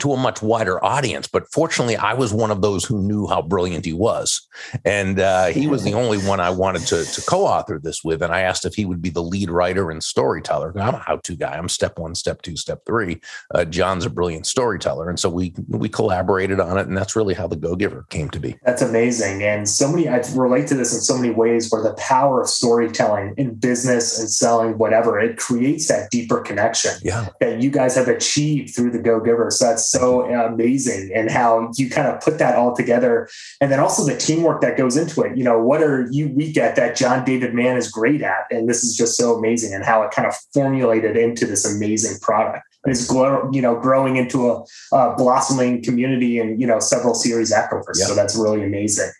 to 0.00 0.12
a 0.12 0.16
much 0.16 0.42
wider 0.42 0.82
audience. 0.84 1.28
But 1.28 1.50
fortunately, 1.52 1.96
I 1.96 2.14
was 2.14 2.32
one 2.32 2.50
of 2.50 2.62
those 2.62 2.84
who 2.84 3.02
knew 3.02 3.26
how 3.26 3.42
brilliant 3.42 3.84
he 3.84 3.92
was. 3.92 4.46
And 4.84 5.20
uh, 5.20 5.46
he 5.46 5.66
was 5.66 5.82
the 5.84 5.94
only 5.94 6.18
one 6.18 6.40
I 6.40 6.50
wanted 6.50 6.82
to, 6.88 7.04
to 7.04 7.22
co 7.22 7.46
author 7.46 7.78
this 7.78 8.02
with. 8.02 8.22
And 8.22 8.32
I 8.32 8.40
asked 8.40 8.64
if 8.64 8.74
he 8.74 8.84
would 8.84 9.02
be 9.02 9.10
the 9.10 9.22
lead 9.22 9.50
writer 9.50 9.90
and 9.90 10.02
storyteller. 10.02 10.72
I'm 10.78 10.94
a 10.94 10.98
how 10.98 11.16
to 11.16 11.36
guy, 11.36 11.56
I'm 11.56 11.68
step 11.68 11.98
one, 11.98 12.14
step 12.14 12.42
two, 12.42 12.56
step 12.56 12.84
three. 12.86 13.20
Uh, 13.54 13.64
John's 13.64 14.06
a 14.06 14.10
brilliant 14.10 14.46
storyteller. 14.46 15.08
And 15.08 15.20
so 15.20 15.28
we, 15.28 15.54
we 15.68 15.88
collaborated 15.88 16.60
on 16.60 16.78
it. 16.78 16.86
And 16.86 16.96
that's 16.96 17.14
really 17.14 17.34
how 17.34 17.46
the 17.46 17.56
Go 17.56 17.76
Giver 17.76 18.06
came 18.10 18.30
to 18.30 18.40
be. 18.40 18.56
That's 18.64 18.82
amazing. 18.82 19.42
And 19.42 19.68
so 19.68 19.90
many, 19.90 20.08
I 20.08 20.22
relate 20.34 20.66
to 20.68 20.74
this 20.74 20.94
in 20.94 21.00
so 21.00 21.16
many 21.16 21.30
ways 21.30 21.70
where 21.70 21.82
the 21.82 21.94
power 21.94 22.40
of 22.40 22.48
storytelling 22.48 23.34
in 23.36 23.54
business 23.54 24.18
and 24.18 24.30
selling, 24.30 24.78
whatever, 24.78 25.20
it 25.20 25.36
creates 25.36 25.88
that 25.88 26.10
deeper 26.10 26.40
connection 26.40 26.92
yeah. 27.02 27.28
that 27.40 27.60
you 27.60 27.70
guys 27.70 27.94
have 27.94 28.08
achieved 28.08 28.74
through 28.74 28.90
the 28.90 28.98
Go 28.98 29.20
Giver. 29.20 29.50
So 29.50 29.66
that's 29.66 29.83
that's 29.83 29.83
so 29.90 30.24
amazing 30.24 31.10
and 31.14 31.30
how 31.30 31.70
you 31.76 31.88
kind 31.90 32.08
of 32.08 32.20
put 32.20 32.38
that 32.38 32.56
all 32.56 32.74
together. 32.74 33.28
And 33.60 33.70
then 33.70 33.80
also 33.80 34.04
the 34.04 34.16
teamwork 34.16 34.60
that 34.60 34.76
goes 34.76 34.96
into 34.96 35.22
it. 35.22 35.36
You 35.36 35.44
know, 35.44 35.58
what 35.58 35.82
are 35.82 36.08
you 36.10 36.28
weak 36.28 36.56
at 36.56 36.76
that 36.76 36.96
John 36.96 37.24
David 37.24 37.54
Mann 37.54 37.76
is 37.76 37.90
great 37.90 38.22
at? 38.22 38.46
And 38.50 38.68
this 38.68 38.82
is 38.82 38.96
just 38.96 39.16
so 39.16 39.36
amazing 39.36 39.72
and 39.72 39.84
how 39.84 40.02
it 40.02 40.10
kind 40.10 40.26
of 40.26 40.34
formulated 40.52 41.16
into 41.16 41.46
this 41.46 41.64
amazing 41.64 42.18
product 42.20 42.64
is 42.86 43.10
you 43.52 43.62
know 43.62 43.78
growing 43.80 44.16
into 44.16 44.50
a, 44.50 44.64
a, 44.92 45.14
blossoming 45.16 45.82
community 45.82 46.38
and 46.38 46.60
you 46.60 46.66
know 46.66 46.78
several 46.78 47.14
series 47.14 47.52
afterwards. 47.52 47.98
Yep. 47.98 48.08
So 48.08 48.14
that's 48.14 48.36
really 48.36 48.64
amazing. 48.64 49.10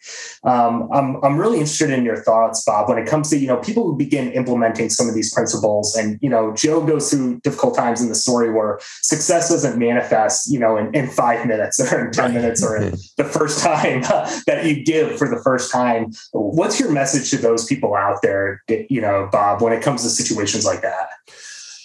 Um, 0.45 0.89
I'm 0.93 1.23
I'm 1.25 1.39
really 1.39 1.59
interested 1.59 1.91
in 1.91 2.05
your 2.05 2.17
thoughts, 2.17 2.65
Bob, 2.65 2.89
when 2.89 2.99
it 2.99 3.07
comes 3.07 3.31
to 3.31 3.39
you 3.39 3.47
know 3.47 3.57
people 3.59 3.85
who 3.85 3.97
begin 3.97 4.33
implementing 4.33 4.91
some 4.91 5.09
of 5.09 5.15
these 5.15 5.33
principles, 5.33 5.95
and 5.97 6.19
you 6.23 6.29
know 6.29 6.55
Joe 6.55 6.85
goes 6.85 7.11
through 7.11 7.41
difficult 7.41 7.77
times 7.77 8.03
in 8.03 8.09
the 8.09 8.15
story 8.15 8.53
where 8.53 8.79
success 9.03 9.49
doesn't 9.49 9.79
manifest 9.79 10.51
you 10.51 10.59
know 10.59 10.77
in, 10.77 10.95
in 10.95 11.09
five 11.09 11.47
minutes 11.47 11.81
or 11.93 12.07
in 12.07 12.13
ten 12.13 12.35
minutes 12.35 12.63
or 12.63 12.77
in 12.77 12.91
the 13.17 13.25
first 13.25 13.63
time 13.63 14.03
that 14.47 14.65
you 14.65 14.85
give 14.85 15.19
for 15.19 15.29
the 15.29 15.41
first 15.43 15.73
time. 15.73 16.13
What's 16.33 16.79
your 16.79 16.91
message 16.91 17.31
to 17.31 17.39
those 17.39 17.65
people 17.65 17.95
out 17.95 18.19
there, 18.23 18.63
you 18.69 19.01
know, 19.01 19.29
Bob, 19.31 19.63
when 19.63 19.73
it 19.73 19.83
comes 19.83 20.03
to 20.03 20.09
situations 20.09 20.65
like 20.65 20.83
that? 20.83 21.09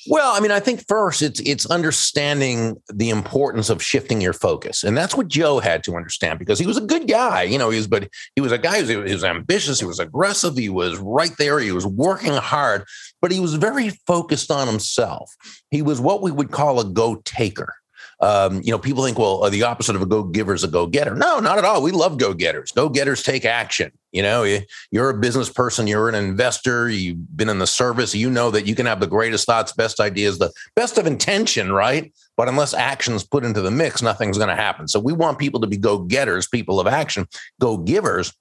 Well, 0.07 0.35
I 0.35 0.39
mean, 0.39 0.51
I 0.51 0.59
think 0.59 0.85
first 0.87 1.21
it's 1.21 1.39
it's 1.41 1.65
understanding 1.65 2.81
the 2.87 3.09
importance 3.09 3.69
of 3.69 3.83
shifting 3.83 4.21
your 4.21 4.33
focus, 4.33 4.83
and 4.83 4.97
that's 4.97 5.15
what 5.15 5.27
Joe 5.27 5.59
had 5.59 5.83
to 5.85 5.95
understand 5.95 6.39
because 6.39 6.59
he 6.59 6.65
was 6.65 6.77
a 6.77 6.81
good 6.81 7.07
guy, 7.07 7.43
you 7.43 7.57
know. 7.57 7.69
He 7.69 7.77
was, 7.77 7.87
but 7.87 8.09
he 8.35 8.41
was 8.41 8.51
a 8.51 8.57
guy 8.57 8.81
who 8.81 9.01
was, 9.01 9.11
was 9.11 9.23
ambitious, 9.23 9.79
he 9.79 9.85
was 9.85 9.99
aggressive, 9.99 10.57
he 10.57 10.69
was 10.69 10.97
right 10.97 11.35
there, 11.37 11.59
he 11.59 11.71
was 11.71 11.85
working 11.85 12.33
hard, 12.33 12.85
but 13.21 13.31
he 13.31 13.39
was 13.39 13.55
very 13.55 13.89
focused 14.07 14.51
on 14.51 14.67
himself. 14.67 15.33
He 15.69 15.81
was 15.81 15.99
what 15.99 16.21
we 16.21 16.31
would 16.31 16.51
call 16.51 16.79
a 16.79 16.85
go 16.85 17.21
taker 17.25 17.73
um, 18.21 18.61
you 18.63 18.71
know, 18.71 18.79
people 18.79 19.03
think, 19.03 19.17
well, 19.17 19.49
the 19.49 19.63
opposite 19.63 19.95
of 19.95 20.01
a 20.01 20.05
go 20.05 20.23
giver 20.23 20.53
is 20.53 20.63
a 20.63 20.67
go 20.67 20.85
getter. 20.87 21.15
No, 21.15 21.39
not 21.39 21.57
at 21.57 21.65
all. 21.65 21.81
We 21.81 21.91
love 21.91 22.17
go 22.17 22.33
getters. 22.33 22.71
Go 22.71 22.89
getters 22.89 23.23
take 23.23 23.45
action. 23.45 23.91
You 24.11 24.23
know, 24.23 24.43
you're 24.91 25.09
a 25.09 25.17
business 25.17 25.49
person, 25.49 25.85
you're 25.85 26.09
an 26.09 26.15
investor, 26.15 26.89
you've 26.89 27.37
been 27.37 27.47
in 27.47 27.59
the 27.59 27.67
service, 27.67 28.15
you 28.15 28.29
know 28.29 28.49
that 28.49 28.65
you 28.65 28.73
can 28.73 28.87
have 28.87 28.99
the 28.99 29.07
greatest 29.07 29.45
thoughts, 29.45 29.71
best 29.71 29.99
ideas, 29.99 30.39
the 30.39 30.51
best 30.75 30.97
of 30.97 31.05
intention, 31.05 31.71
right? 31.71 32.11
But 32.35 32.49
unless 32.49 32.73
action's 32.73 33.23
put 33.23 33.45
into 33.45 33.61
the 33.61 33.69
mix, 33.69 34.01
nothing's 34.01 34.37
going 34.37 34.49
to 34.49 34.55
happen. 34.55 34.87
So 34.87 34.99
we 34.99 35.13
want 35.13 35.37
people 35.37 35.61
to 35.61 35.67
be 35.67 35.77
go 35.77 35.99
getters, 35.99 36.47
people 36.47 36.79
of 36.79 36.87
action, 36.87 37.27
go 37.61 37.77
givers 37.77 38.33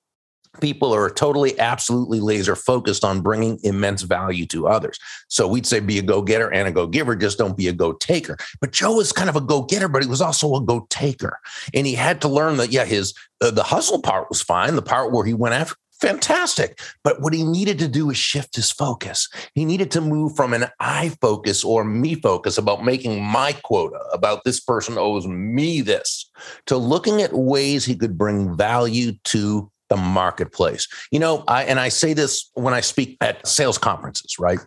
people 0.61 0.95
are 0.95 1.11
totally 1.11 1.59
absolutely 1.59 2.21
laser 2.21 2.57
focused 2.57 3.05
on 3.05 3.21
bringing 3.21 3.59
immense 3.63 4.03
value 4.03 4.47
to 4.47 4.67
others 4.67 4.99
so 5.29 5.47
we'd 5.47 5.67
say 5.67 5.81
be 5.81 5.99
a 5.99 6.03
go-getter 6.03 6.53
and 6.53 6.69
a 6.69 6.73
go-giver 6.73 7.17
just 7.17 7.39
don't 7.39 7.57
be 7.57 7.69
a 7.69 7.73
go-taker 7.73 8.37
but 8.61 8.73
joe 8.73 8.95
was 8.95 9.13
kind 9.13 9.29
of 9.29 9.37
a 9.37 9.41
go-getter 9.41 9.89
but 9.89 10.03
he 10.03 10.09
was 10.09 10.21
also 10.21 10.55
a 10.55 10.65
go-taker 10.65 11.39
and 11.75 11.87
he 11.87 11.95
had 11.95 12.21
to 12.21 12.29
learn 12.29 12.57
that 12.57 12.73
yeah 12.73 12.85
his 12.85 13.15
uh, 13.41 13.51
the 13.51 13.63
hustle 13.63 14.01
part 14.01 14.29
was 14.29 14.43
fine 14.43 14.75
the 14.77 14.83
part 14.83 15.13
where 15.13 15.25
he 15.25 15.35
went 15.35 15.55
after 15.55 15.77
fantastic. 16.01 16.81
But 17.03 17.21
what 17.21 17.33
he 17.33 17.45
needed 17.45 17.79
to 17.81 17.89
do 17.89 18.11
is 18.11 18.17
shift 18.17 18.57
his 18.57 18.71
focus. 18.71 19.29
He 19.55 19.65
needed 19.65 19.91
to 19.93 20.01
move 20.01 20.37
from 20.37 20.55
an 20.55 20.67
I 20.81 21.11
focus 21.21 21.65
or 21.65 21.85
me 21.85 22.15
focus 22.15 22.59
about 22.59 22.85
making 22.85 23.23
my 23.23 23.53
quota, 23.65 23.99
about 24.13 24.45
this 24.45 24.61
person 24.61 24.97
owes 24.99 25.27
me 25.27 25.81
this, 25.81 26.31
to 26.67 26.77
looking 26.77 27.23
at 27.23 27.33
ways 27.33 27.85
he 27.85 27.97
could 27.97 28.17
bring 28.17 28.57
value 28.57 29.13
to 29.25 29.71
the 29.89 29.97
marketplace. 29.97 30.87
You 31.11 31.21
know, 31.21 31.45
I 31.49 31.65
and 31.65 31.81
I 31.81 31.89
say 31.89 32.13
this 32.13 32.51
when 32.55 32.75
I 32.75 32.81
speak 32.81 33.17
at 33.21 33.47
sales 33.47 33.79
conferences, 33.79 34.39
right? 34.39 34.59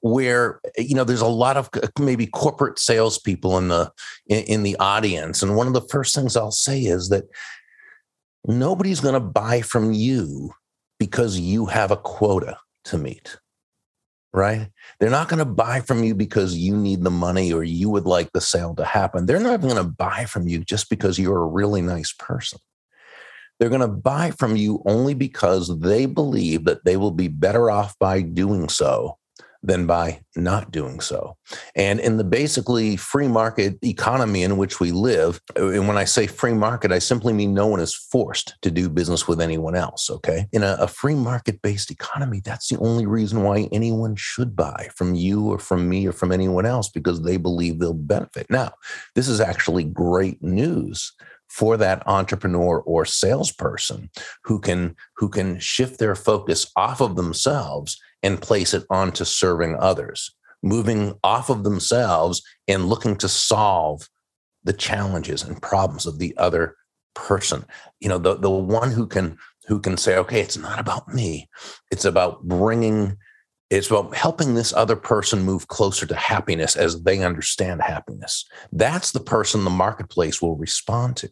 Where 0.00 0.60
you 0.76 0.94
know 0.94 1.04
there's 1.04 1.20
a 1.20 1.26
lot 1.26 1.56
of 1.56 1.70
maybe 1.98 2.26
corporate 2.26 2.78
salespeople 2.78 3.58
in 3.58 3.68
the 3.68 3.92
in, 4.26 4.44
in 4.44 4.62
the 4.62 4.76
audience, 4.76 5.42
and 5.42 5.56
one 5.56 5.66
of 5.66 5.74
the 5.74 5.88
first 5.90 6.14
things 6.14 6.36
I'll 6.36 6.50
say 6.50 6.80
is 6.80 7.08
that 7.10 7.24
nobody's 8.46 9.00
going 9.00 9.14
to 9.14 9.20
buy 9.20 9.60
from 9.60 9.92
you 9.92 10.52
because 10.98 11.38
you 11.38 11.66
have 11.66 11.90
a 11.90 11.96
quota 11.96 12.58
to 12.84 12.98
meet 12.98 13.36
right? 14.32 14.68
They're 14.98 15.10
not 15.10 15.28
going 15.28 15.38
to 15.38 15.44
buy 15.44 15.80
from 15.80 16.04
you 16.04 16.14
because 16.14 16.56
you 16.56 16.76
need 16.76 17.02
the 17.02 17.10
money 17.10 17.52
or 17.52 17.62
you 17.62 17.90
would 17.90 18.06
like 18.06 18.32
the 18.32 18.40
sale 18.40 18.74
to 18.76 18.84
happen. 18.84 19.26
They're 19.26 19.38
not 19.38 19.60
going 19.60 19.76
to 19.76 19.84
buy 19.84 20.24
from 20.24 20.48
you 20.48 20.64
just 20.64 20.88
because 20.88 21.18
you're 21.18 21.42
a 21.42 21.46
really 21.46 21.82
nice 21.82 22.12
person. 22.12 22.58
They're 23.62 23.68
going 23.68 23.80
to 23.80 23.86
buy 23.86 24.32
from 24.32 24.56
you 24.56 24.82
only 24.86 25.14
because 25.14 25.78
they 25.78 26.06
believe 26.06 26.64
that 26.64 26.84
they 26.84 26.96
will 26.96 27.12
be 27.12 27.28
better 27.28 27.70
off 27.70 27.96
by 27.96 28.20
doing 28.20 28.68
so 28.68 29.18
than 29.62 29.86
by 29.86 30.20
not 30.34 30.72
doing 30.72 30.98
so. 30.98 31.36
And 31.76 32.00
in 32.00 32.16
the 32.16 32.24
basically 32.24 32.96
free 32.96 33.28
market 33.28 33.78
economy 33.84 34.42
in 34.42 34.56
which 34.56 34.80
we 34.80 34.90
live, 34.90 35.40
uh, 35.56 35.68
and 35.68 35.86
when 35.86 35.96
I 35.96 36.06
say 36.06 36.26
free 36.26 36.54
market, 36.54 36.90
I 36.90 36.98
simply 36.98 37.32
mean 37.32 37.54
no 37.54 37.68
one 37.68 37.78
is 37.78 37.94
forced 37.94 38.56
to 38.62 38.70
do 38.72 38.88
business 38.88 39.28
with 39.28 39.40
anyone 39.40 39.76
else. 39.76 40.10
Okay. 40.10 40.48
In 40.50 40.64
a, 40.64 40.76
a 40.80 40.88
free 40.88 41.14
market 41.14 41.62
based 41.62 41.92
economy, 41.92 42.40
that's 42.44 42.66
the 42.66 42.78
only 42.78 43.06
reason 43.06 43.44
why 43.44 43.68
anyone 43.70 44.16
should 44.16 44.56
buy 44.56 44.88
from 44.96 45.14
you 45.14 45.52
or 45.52 45.60
from 45.60 45.88
me 45.88 46.04
or 46.04 46.12
from 46.12 46.32
anyone 46.32 46.66
else 46.66 46.88
because 46.88 47.22
they 47.22 47.36
believe 47.36 47.78
they'll 47.78 47.94
benefit. 47.94 48.50
Now, 48.50 48.72
this 49.14 49.28
is 49.28 49.40
actually 49.40 49.84
great 49.84 50.42
news 50.42 51.12
for 51.52 51.76
that 51.76 52.02
entrepreneur 52.06 52.80
or 52.80 53.04
salesperson 53.04 54.10
who 54.44 54.58
can 54.58 54.96
who 55.16 55.28
can 55.28 55.58
shift 55.58 55.98
their 55.98 56.14
focus 56.14 56.70
off 56.76 57.00
of 57.00 57.16
themselves 57.16 58.00
and 58.22 58.42
place 58.42 58.72
it 58.74 58.84
onto 58.90 59.24
serving 59.24 59.76
others 59.78 60.34
moving 60.62 61.14
off 61.24 61.50
of 61.50 61.64
themselves 61.64 62.42
and 62.68 62.86
looking 62.86 63.16
to 63.16 63.28
solve 63.28 64.08
the 64.64 64.72
challenges 64.72 65.42
and 65.42 65.60
problems 65.60 66.06
of 66.06 66.18
the 66.18 66.34
other 66.36 66.76
person. 67.14 67.64
You 68.00 68.08
know 68.08 68.18
the 68.18 68.36
the 68.36 68.50
one 68.50 68.90
who 68.90 69.06
can 69.06 69.36
who 69.66 69.80
can 69.80 69.96
say 69.96 70.16
okay 70.18 70.40
it's 70.40 70.56
not 70.56 70.78
about 70.78 71.12
me. 71.12 71.48
It's 71.90 72.04
about 72.04 72.42
bringing 72.44 73.16
it's 73.70 73.90
about 73.90 74.14
helping 74.14 74.54
this 74.54 74.72
other 74.74 74.96
person 74.96 75.42
move 75.42 75.68
closer 75.68 76.04
to 76.06 76.14
happiness 76.14 76.76
as 76.76 77.02
they 77.02 77.22
understand 77.22 77.80
happiness. 77.80 78.44
That's 78.70 79.12
the 79.12 79.20
person 79.20 79.64
the 79.64 79.70
marketplace 79.70 80.42
will 80.42 80.56
respond 80.56 81.16
to 81.18 81.30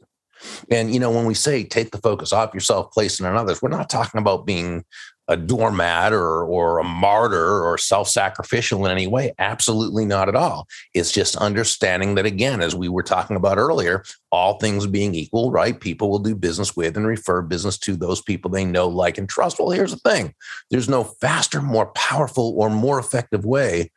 and, 0.71 0.93
you 0.93 1.01
know, 1.01 1.11
when 1.11 1.27
we 1.27 1.35
say 1.35 1.65
take 1.65 1.91
the 1.91 1.99
focus 1.99 2.33
off 2.33 2.55
yourself, 2.55 2.93
place 2.93 3.21
it 3.21 3.27
on 3.27 3.37
others, 3.37 3.61
we're 3.63 3.69
not 3.69 3.91
talking 3.91 4.21
about 4.21 4.47
being 4.47 4.85
a 5.31 5.37
doormat 5.37 6.13
or, 6.13 6.45
or 6.45 6.81
a 6.81 6.85
martyr 6.85 7.63
or 7.63 7.79
self 7.79 8.09
sacrificial 8.09 8.85
in 8.85 8.91
any 8.91 9.07
way. 9.07 9.33
Absolutely 9.39 10.05
not 10.05 10.29
at 10.29 10.35
all. 10.35 10.67
It's 10.93 11.13
just 11.13 11.37
understanding 11.37 12.17
that, 12.17 12.27
again, 12.27 12.61
as 12.61 12.75
we 12.75 12.89
were 12.89 13.05
talking 13.05 13.37
about 13.37 13.57
earlier, 13.57 14.03
all 14.33 14.59
things 14.59 14.89
being 14.89 15.15
equal, 15.15 15.53
right? 15.53 15.81
People 15.81 16.11
will 16.11 16.19
do 16.19 16.35
business 16.35 16.75
with 16.75 16.97
and 16.97 17.07
refer 17.07 17.43
business 17.43 17.79
to 17.79 17.95
those 17.95 18.21
people 18.21 18.51
they 18.51 18.65
know, 18.65 18.89
like, 18.89 19.19
and 19.19 19.29
trust. 19.29 19.61
Well, 19.61 19.71
here's 19.71 19.93
the 19.93 20.11
thing 20.11 20.35
there's 20.71 20.89
no 20.89 21.05
faster, 21.05 21.63
more 21.63 21.93
powerful, 21.93 22.55
or 22.59 22.69
more 22.69 22.99
effective 22.99 23.45
way 23.45 23.93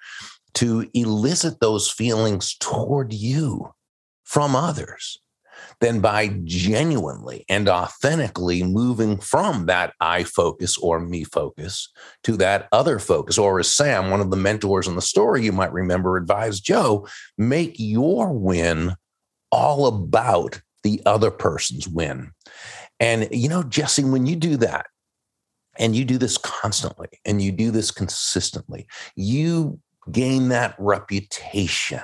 to 0.53 0.87
elicit 0.93 1.59
those 1.59 1.89
feelings 1.89 2.55
toward 2.59 3.11
you 3.11 3.73
from 4.23 4.55
others 4.55 5.19
than 5.79 5.99
by 5.99 6.29
genuinely 6.43 7.45
and 7.49 7.69
authentically 7.69 8.63
moving 8.63 9.17
from 9.17 9.65
that 9.65 9.93
I 9.99 10.23
focus 10.23 10.77
or 10.77 10.99
me 10.99 11.23
focus 11.23 11.89
to 12.23 12.37
that 12.37 12.67
other 12.71 12.99
focus. 12.99 13.37
Or 13.37 13.59
as 13.59 13.69
Sam, 13.69 14.09
one 14.09 14.21
of 14.21 14.31
the 14.31 14.37
mentors 14.37 14.87
in 14.87 14.95
the 14.95 15.01
story 15.01 15.43
you 15.43 15.51
might 15.51 15.73
remember, 15.73 16.17
advised 16.17 16.65
Joe, 16.65 17.07
make 17.37 17.75
your 17.77 18.31
win 18.31 18.95
all 19.51 19.87
about 19.87 20.61
the 20.83 21.01
other 21.05 21.31
person's 21.31 21.87
win. 21.87 22.31
And, 22.99 23.27
you 23.31 23.49
know, 23.49 23.63
Jesse, 23.63 24.03
when 24.03 24.25
you 24.25 24.35
do 24.35 24.57
that, 24.57 24.87
and 25.79 25.95
you 25.95 26.05
do 26.05 26.17
this 26.17 26.37
constantly 26.37 27.07
and 27.25 27.41
you 27.41 27.51
do 27.51 27.71
this 27.71 27.91
consistently, 27.91 28.87
you 29.15 29.79
gain 30.11 30.49
that 30.49 30.75
reputation 30.77 32.03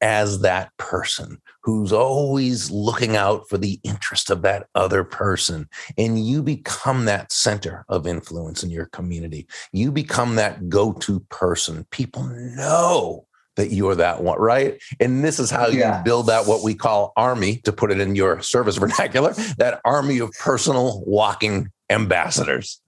as 0.00 0.40
that 0.40 0.76
person 0.76 1.38
who's 1.62 1.92
always 1.92 2.70
looking 2.70 3.16
out 3.16 3.48
for 3.48 3.56
the 3.56 3.80
interest 3.82 4.30
of 4.30 4.42
that 4.42 4.66
other 4.74 5.02
person. 5.04 5.68
And 5.96 6.24
you 6.24 6.42
become 6.42 7.06
that 7.06 7.32
center 7.32 7.84
of 7.88 8.06
influence 8.06 8.62
in 8.62 8.70
your 8.70 8.86
community. 8.86 9.46
You 9.72 9.90
become 9.90 10.36
that 10.36 10.68
go 10.68 10.92
to 10.92 11.20
person. 11.30 11.86
People 11.90 12.24
know 12.24 13.26
that 13.56 13.72
you're 13.72 13.94
that 13.94 14.22
one, 14.22 14.38
right? 14.38 14.82
And 15.00 15.24
this 15.24 15.38
is 15.38 15.50
how 15.50 15.68
yeah. 15.68 15.98
you 15.98 16.04
build 16.04 16.26
that 16.26 16.46
what 16.46 16.62
we 16.62 16.74
call 16.74 17.12
army, 17.16 17.58
to 17.58 17.72
put 17.72 17.90
it 17.90 18.00
in 18.00 18.16
your 18.16 18.42
service 18.42 18.76
vernacular, 18.78 19.32
that 19.58 19.80
army 19.84 20.18
of 20.18 20.32
personal 20.40 21.02
walking 21.06 21.68
ambassadors. 21.90 22.80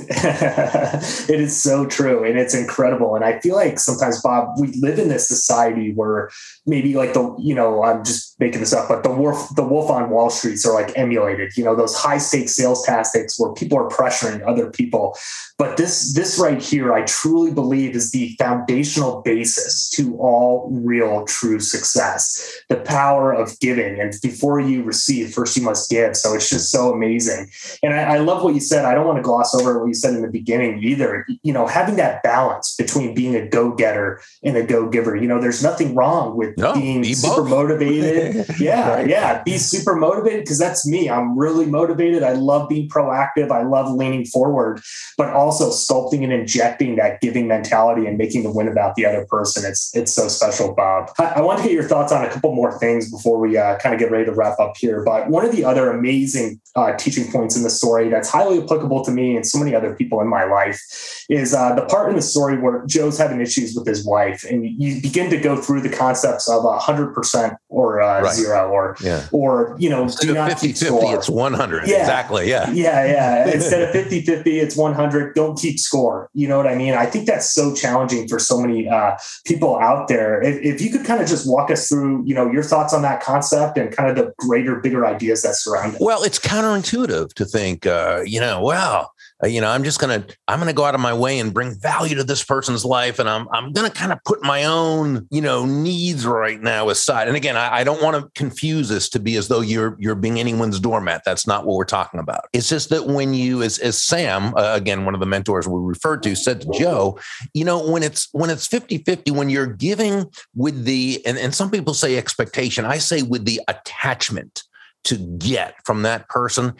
it 1.28 1.40
is 1.40 1.60
so 1.60 1.84
true 1.86 2.24
and 2.24 2.38
it's 2.38 2.54
incredible 2.54 3.16
and 3.16 3.24
i 3.24 3.38
feel 3.40 3.56
like 3.56 3.78
sometimes 3.78 4.20
bob 4.22 4.48
we 4.60 4.68
live 4.80 4.98
in 4.98 5.08
this 5.08 5.26
society 5.26 5.92
where 5.92 6.30
maybe 6.66 6.94
like 6.94 7.14
the 7.14 7.34
you 7.38 7.54
know 7.54 7.82
i'm 7.82 8.04
just 8.04 8.38
making 8.38 8.60
this 8.60 8.72
up 8.72 8.88
but 8.88 9.02
the 9.02 9.10
wolf 9.10 9.54
the 9.56 9.62
wolf 9.62 9.90
on 9.90 10.10
wall 10.10 10.30
streets 10.30 10.64
are 10.66 10.74
like 10.74 10.96
emulated 10.96 11.56
you 11.56 11.64
know 11.64 11.74
those 11.74 11.96
high 11.96 12.18
stakes 12.18 12.54
sales 12.54 12.84
tactics 12.84 13.38
where 13.38 13.52
people 13.52 13.78
are 13.78 13.88
pressuring 13.88 14.46
other 14.46 14.70
people. 14.70 15.16
But 15.58 15.76
this 15.76 16.14
this 16.14 16.38
right 16.38 16.62
here 16.62 16.92
i 16.92 17.02
truly 17.02 17.52
believe 17.52 17.96
is 17.96 18.12
the 18.12 18.36
foundational 18.38 19.22
basis 19.22 19.90
to 19.90 20.16
all 20.18 20.68
real 20.70 21.24
true 21.24 21.58
success 21.58 22.62
the 22.68 22.76
power 22.76 23.32
of 23.32 23.58
giving 23.58 24.00
and 24.00 24.14
before 24.22 24.60
you 24.60 24.82
receive 24.82 25.34
first 25.34 25.56
you 25.56 25.62
must 25.62 25.90
give. 25.90 26.16
So 26.16 26.34
it's 26.34 26.48
just 26.48 26.70
so 26.70 26.92
amazing. 26.92 27.50
And 27.82 27.92
i, 27.94 28.14
I 28.14 28.18
love 28.18 28.44
what 28.44 28.54
you 28.54 28.60
said. 28.60 28.84
I 28.84 28.94
don't 28.94 29.06
want 29.06 29.18
to 29.18 29.22
gloss 29.22 29.54
over 29.54 29.87
what 29.88 29.94
you 29.94 29.94
said 29.94 30.14
in 30.14 30.22
the 30.22 30.30
beginning 30.30 30.82
either 30.82 31.26
you 31.42 31.52
know 31.52 31.66
having 31.66 31.96
that 31.96 32.22
balance 32.22 32.74
between 32.76 33.14
being 33.14 33.34
a 33.34 33.48
go-getter 33.48 34.20
and 34.42 34.56
a 34.56 34.62
go-giver. 34.62 35.16
You 35.16 35.28
know 35.28 35.40
there's 35.40 35.62
nothing 35.62 35.94
wrong 35.94 36.36
with 36.36 36.56
no, 36.58 36.74
being 36.74 37.02
be 37.02 37.14
super 37.14 37.42
both. 37.42 37.50
motivated. 37.50 38.46
Yeah 38.58 38.90
right. 38.90 39.08
yeah 39.08 39.42
be 39.44 39.56
super 39.56 39.94
motivated 39.94 40.40
because 40.40 40.58
that's 40.58 40.86
me. 40.86 41.08
I'm 41.08 41.38
really 41.38 41.66
motivated. 41.66 42.22
I 42.22 42.32
love 42.32 42.68
being 42.68 42.88
proactive. 42.88 43.50
I 43.50 43.62
love 43.62 43.92
leaning 43.92 44.24
forward 44.24 44.80
but 45.16 45.30
also 45.30 45.70
sculpting 45.70 46.22
and 46.22 46.32
injecting 46.32 46.96
that 46.96 47.20
giving 47.20 47.46
mentality 47.46 48.06
and 48.06 48.18
making 48.18 48.42
the 48.42 48.50
win 48.50 48.68
about 48.68 48.94
the 48.96 49.06
other 49.06 49.26
person. 49.26 49.64
It's 49.64 49.94
it's 49.94 50.12
so 50.12 50.28
special 50.28 50.74
bob. 50.74 51.10
I, 51.18 51.24
I 51.36 51.40
want 51.40 51.58
to 51.58 51.64
get 51.64 51.72
your 51.72 51.84
thoughts 51.84 52.12
on 52.12 52.24
a 52.24 52.30
couple 52.30 52.54
more 52.54 52.78
things 52.78 53.10
before 53.10 53.38
we 53.38 53.56
uh, 53.56 53.78
kind 53.78 53.94
of 53.94 54.00
get 54.00 54.10
ready 54.10 54.24
to 54.24 54.32
wrap 54.32 54.58
up 54.58 54.76
here 54.76 55.02
but 55.04 55.28
one 55.28 55.44
of 55.44 55.52
the 55.52 55.64
other 55.64 55.90
amazing 55.90 56.60
uh, 56.76 56.92
teaching 56.96 57.30
points 57.30 57.56
in 57.56 57.62
the 57.62 57.70
story 57.70 58.08
that's 58.08 58.28
highly 58.28 58.62
applicable 58.62 59.04
to 59.04 59.10
me 59.10 59.36
and 59.36 59.46
so 59.46 59.58
many 59.58 59.74
other 59.78 59.94
people 59.94 60.20
in 60.20 60.28
my 60.28 60.44
life 60.44 61.24
is 61.28 61.54
uh, 61.54 61.74
the 61.74 61.84
part 61.86 62.10
in 62.10 62.16
the 62.16 62.22
story 62.22 62.58
where 62.58 62.84
Joe's 62.86 63.18
having 63.18 63.40
issues 63.40 63.74
with 63.74 63.86
his 63.86 64.04
wife, 64.04 64.44
and 64.44 64.66
you 64.66 65.00
begin 65.00 65.30
to 65.30 65.38
go 65.38 65.56
through 65.56 65.82
the 65.82 65.88
concepts 65.88 66.48
of 66.48 66.64
a 66.64 66.78
hundred 66.78 67.14
percent 67.14 67.54
or 67.68 68.00
uh, 68.00 68.22
right. 68.22 68.34
zero, 68.34 68.68
or 68.68 68.96
yeah. 69.00 69.26
or 69.32 69.76
you 69.78 69.88
know, 69.88 70.04
Instead 70.04 70.26
do 70.26 70.34
not 70.34 70.50
50, 70.50 70.72
50 70.72 71.06
it's 71.06 71.28
one 71.28 71.54
hundred. 71.54 71.86
Yeah. 71.86 72.00
Exactly. 72.00 72.48
Yeah. 72.48 72.70
Yeah. 72.70 73.04
Yeah. 73.06 73.50
Instead 73.52 73.82
of 73.82 73.90
50 73.92 74.22
50, 74.22 74.58
it's 74.58 74.76
one 74.76 74.94
hundred. 74.94 75.34
Don't 75.34 75.58
keep 75.58 75.78
score. 75.78 76.30
You 76.34 76.48
know 76.48 76.56
what 76.56 76.66
I 76.66 76.74
mean? 76.74 76.94
I 76.94 77.06
think 77.06 77.26
that's 77.26 77.50
so 77.50 77.74
challenging 77.74 78.28
for 78.28 78.38
so 78.38 78.60
many 78.60 78.88
uh, 78.88 79.16
people 79.44 79.78
out 79.78 80.08
there. 80.08 80.42
If, 80.42 80.62
if 80.62 80.80
you 80.80 80.90
could 80.90 81.04
kind 81.04 81.22
of 81.22 81.28
just 81.28 81.48
walk 81.48 81.70
us 81.70 81.88
through, 81.88 82.24
you 82.26 82.34
know, 82.34 82.50
your 82.50 82.62
thoughts 82.62 82.92
on 82.92 83.02
that 83.02 83.22
concept 83.22 83.78
and 83.78 83.94
kind 83.94 84.10
of 84.10 84.16
the 84.16 84.32
greater, 84.38 84.76
bigger 84.76 85.06
ideas 85.06 85.42
that 85.42 85.54
surround 85.54 85.94
it. 85.94 86.00
Well, 86.00 86.22
it's 86.22 86.38
counterintuitive 86.38 87.34
to 87.34 87.44
think, 87.44 87.86
uh, 87.86 88.22
you 88.24 88.40
know, 88.40 88.62
well, 88.62 88.88
uh, 88.88 89.06
you 89.44 89.60
know 89.60 89.68
i'm 89.70 89.84
just 89.84 90.00
to 90.00 90.36
i'm 90.48 90.60
to 90.66 90.72
go 90.72 90.84
out 90.84 90.94
of 90.94 91.00
my 91.00 91.14
way 91.14 91.38
and 91.38 91.54
bring 91.54 91.78
value 91.78 92.16
to 92.16 92.24
this 92.24 92.42
person's 92.42 92.84
life 92.84 93.18
and 93.18 93.28
i'm 93.28 93.48
i'm 93.52 93.72
to 93.72 93.90
kind 93.90 94.12
of 94.12 94.18
put 94.24 94.42
my 94.42 94.64
own 94.64 95.26
you 95.30 95.40
know 95.40 95.64
needs 95.64 96.26
right 96.26 96.60
now 96.60 96.88
aside. 96.88 97.28
And 97.28 97.36
again 97.36 97.56
i, 97.56 97.78
I 97.78 97.84
don't 97.84 98.02
want 98.02 98.16
to 98.16 98.30
confuse 98.34 98.88
this 98.88 99.08
to 99.10 99.20
be 99.20 99.36
as 99.36 99.48
though 99.48 99.60
you're 99.60 99.96
you're 99.98 100.14
being 100.14 100.40
anyone's 100.40 100.80
doormat. 100.80 101.22
That's 101.24 101.46
not 101.46 101.66
what 101.66 101.76
we're 101.76 101.84
talking 101.84 102.20
about. 102.20 102.46
It's 102.52 102.68
just 102.68 102.90
that 102.90 103.06
when 103.06 103.34
you 103.34 103.62
as 103.62 103.78
as 103.78 104.00
sam 104.00 104.54
uh, 104.56 104.74
again 104.74 105.04
one 105.04 105.14
of 105.14 105.20
the 105.20 105.26
mentors 105.26 105.68
we 105.68 105.80
referred 105.80 106.22
to 106.24 106.34
said 106.34 106.60
to 106.62 106.70
joe 106.72 107.18
you 107.54 107.64
know 107.64 107.90
when 107.90 108.02
it's 108.02 108.28
when 108.32 108.50
it's 108.50 108.66
50 108.66 108.98
50 108.98 109.30
when 109.30 109.50
you're 109.50 109.66
giving 109.66 110.26
with 110.54 110.84
the 110.84 111.22
and, 111.26 111.38
and 111.38 111.54
some 111.54 111.70
people 111.70 111.94
say 111.94 112.16
expectation 112.16 112.84
i 112.84 112.98
say 112.98 113.22
with 113.22 113.44
the 113.44 113.60
attachment 113.68 114.64
to 115.04 115.16
get 115.16 115.74
from 115.84 116.02
that 116.02 116.28
person 116.28 116.74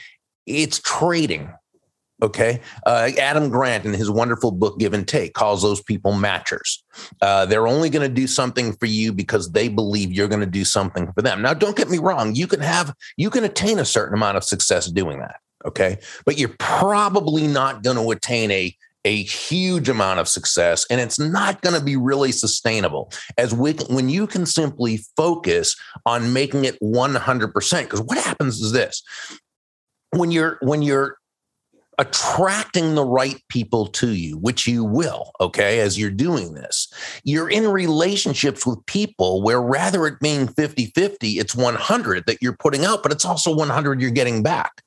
it's 0.47 0.81
trading 0.81 1.53
Okay. 2.21 2.61
Uh, 2.85 3.11
Adam 3.17 3.49
Grant, 3.49 3.85
in 3.85 3.95
his 3.95 4.11
wonderful 4.11 4.51
book, 4.51 4.79
Give 4.79 4.93
and 4.93 5.07
Take, 5.07 5.35
calls 5.35 5.63
those 5.63 5.81
people 5.81 6.13
matchers. 6.13 6.83
Uh, 7.23 7.47
they're 7.47 7.69
only 7.69 7.91
going 7.91 8.09
to 8.09 8.13
do 8.13 8.27
something 8.27 8.73
for 8.75 8.87
you 8.87 9.13
because 9.13 9.53
they 9.53 9.69
believe 9.69 10.13
you're 10.13 10.29
going 10.29 10.41
to 10.41 10.47
do 10.47 10.65
something 10.65 11.13
for 11.13 11.23
them. 11.23 11.43
Now, 11.43 11.55
don't 11.55 11.77
get 11.77 11.91
me 11.91 11.99
wrong. 11.99 12.35
You 12.35 12.49
can 12.49 12.61
have, 12.61 12.93
you 13.17 13.31
can 13.31 13.45
attain 13.45 13.79
a 13.79 13.85
certain 13.85 14.15
amount 14.15 14.37
of 14.37 14.45
success 14.45 14.87
doing 14.87 15.21
that. 15.21 15.37
Okay. 15.65 15.99
But 16.25 16.39
you're 16.39 16.55
probably 16.59 17.47
not 17.47 17.83
going 17.83 17.97
to 17.97 18.11
attain 18.11 18.51
a, 18.51 18.77
a 19.05 19.23
huge 19.23 19.89
amount 19.89 20.19
of 20.19 20.29
success 20.29 20.85
and 20.91 21.01
it's 21.01 21.21
not 21.21 21.63
going 21.63 21.75
to 21.75 21.83
be 21.83 21.97
really 21.97 22.33
sustainable 22.33 23.13
as 23.39 23.55
we, 23.55 23.73
when 23.89 24.09
you 24.09 24.27
can 24.27 24.45
simply 24.45 24.99
focus 25.17 25.77
on 26.05 26.33
making 26.33 26.65
it 26.65 26.79
100% 26.81 27.83
because 27.85 28.03
what 28.03 28.19
happens 28.19 28.61
is 28.61 28.73
this 28.73 29.03
when 30.11 30.31
you're 30.31 30.59
when 30.63 30.83
you're 30.83 31.17
attracting 31.99 32.95
the 32.95 33.05
right 33.05 33.43
people 33.49 33.87
to 33.87 34.11
you, 34.11 34.39
which 34.39 34.67
you 34.67 34.85
will, 34.85 35.33
okay, 35.41 35.81
as 35.81 35.99
you're 35.99 36.11
doing 36.11 36.55
this. 36.55 36.93
You're 37.25 37.51
in 37.51 37.69
relationships 37.69 38.65
with 38.67 38.85
people 38.87 39.43
where 39.43 39.61
rather 39.61 40.07
it 40.07 40.21
being 40.21 40.49
50 40.49 40.87
50, 40.95 41.39
it's 41.39 41.55
100 41.55 42.27
that 42.27 42.41
you're 42.41 42.57
putting 42.57 42.85
out, 42.85 43.03
but 43.03 43.13
it's 43.13 43.25
also 43.25 43.55
100 43.55 44.01
you're 44.01 44.11
getting 44.11 44.43
back. 44.43 44.83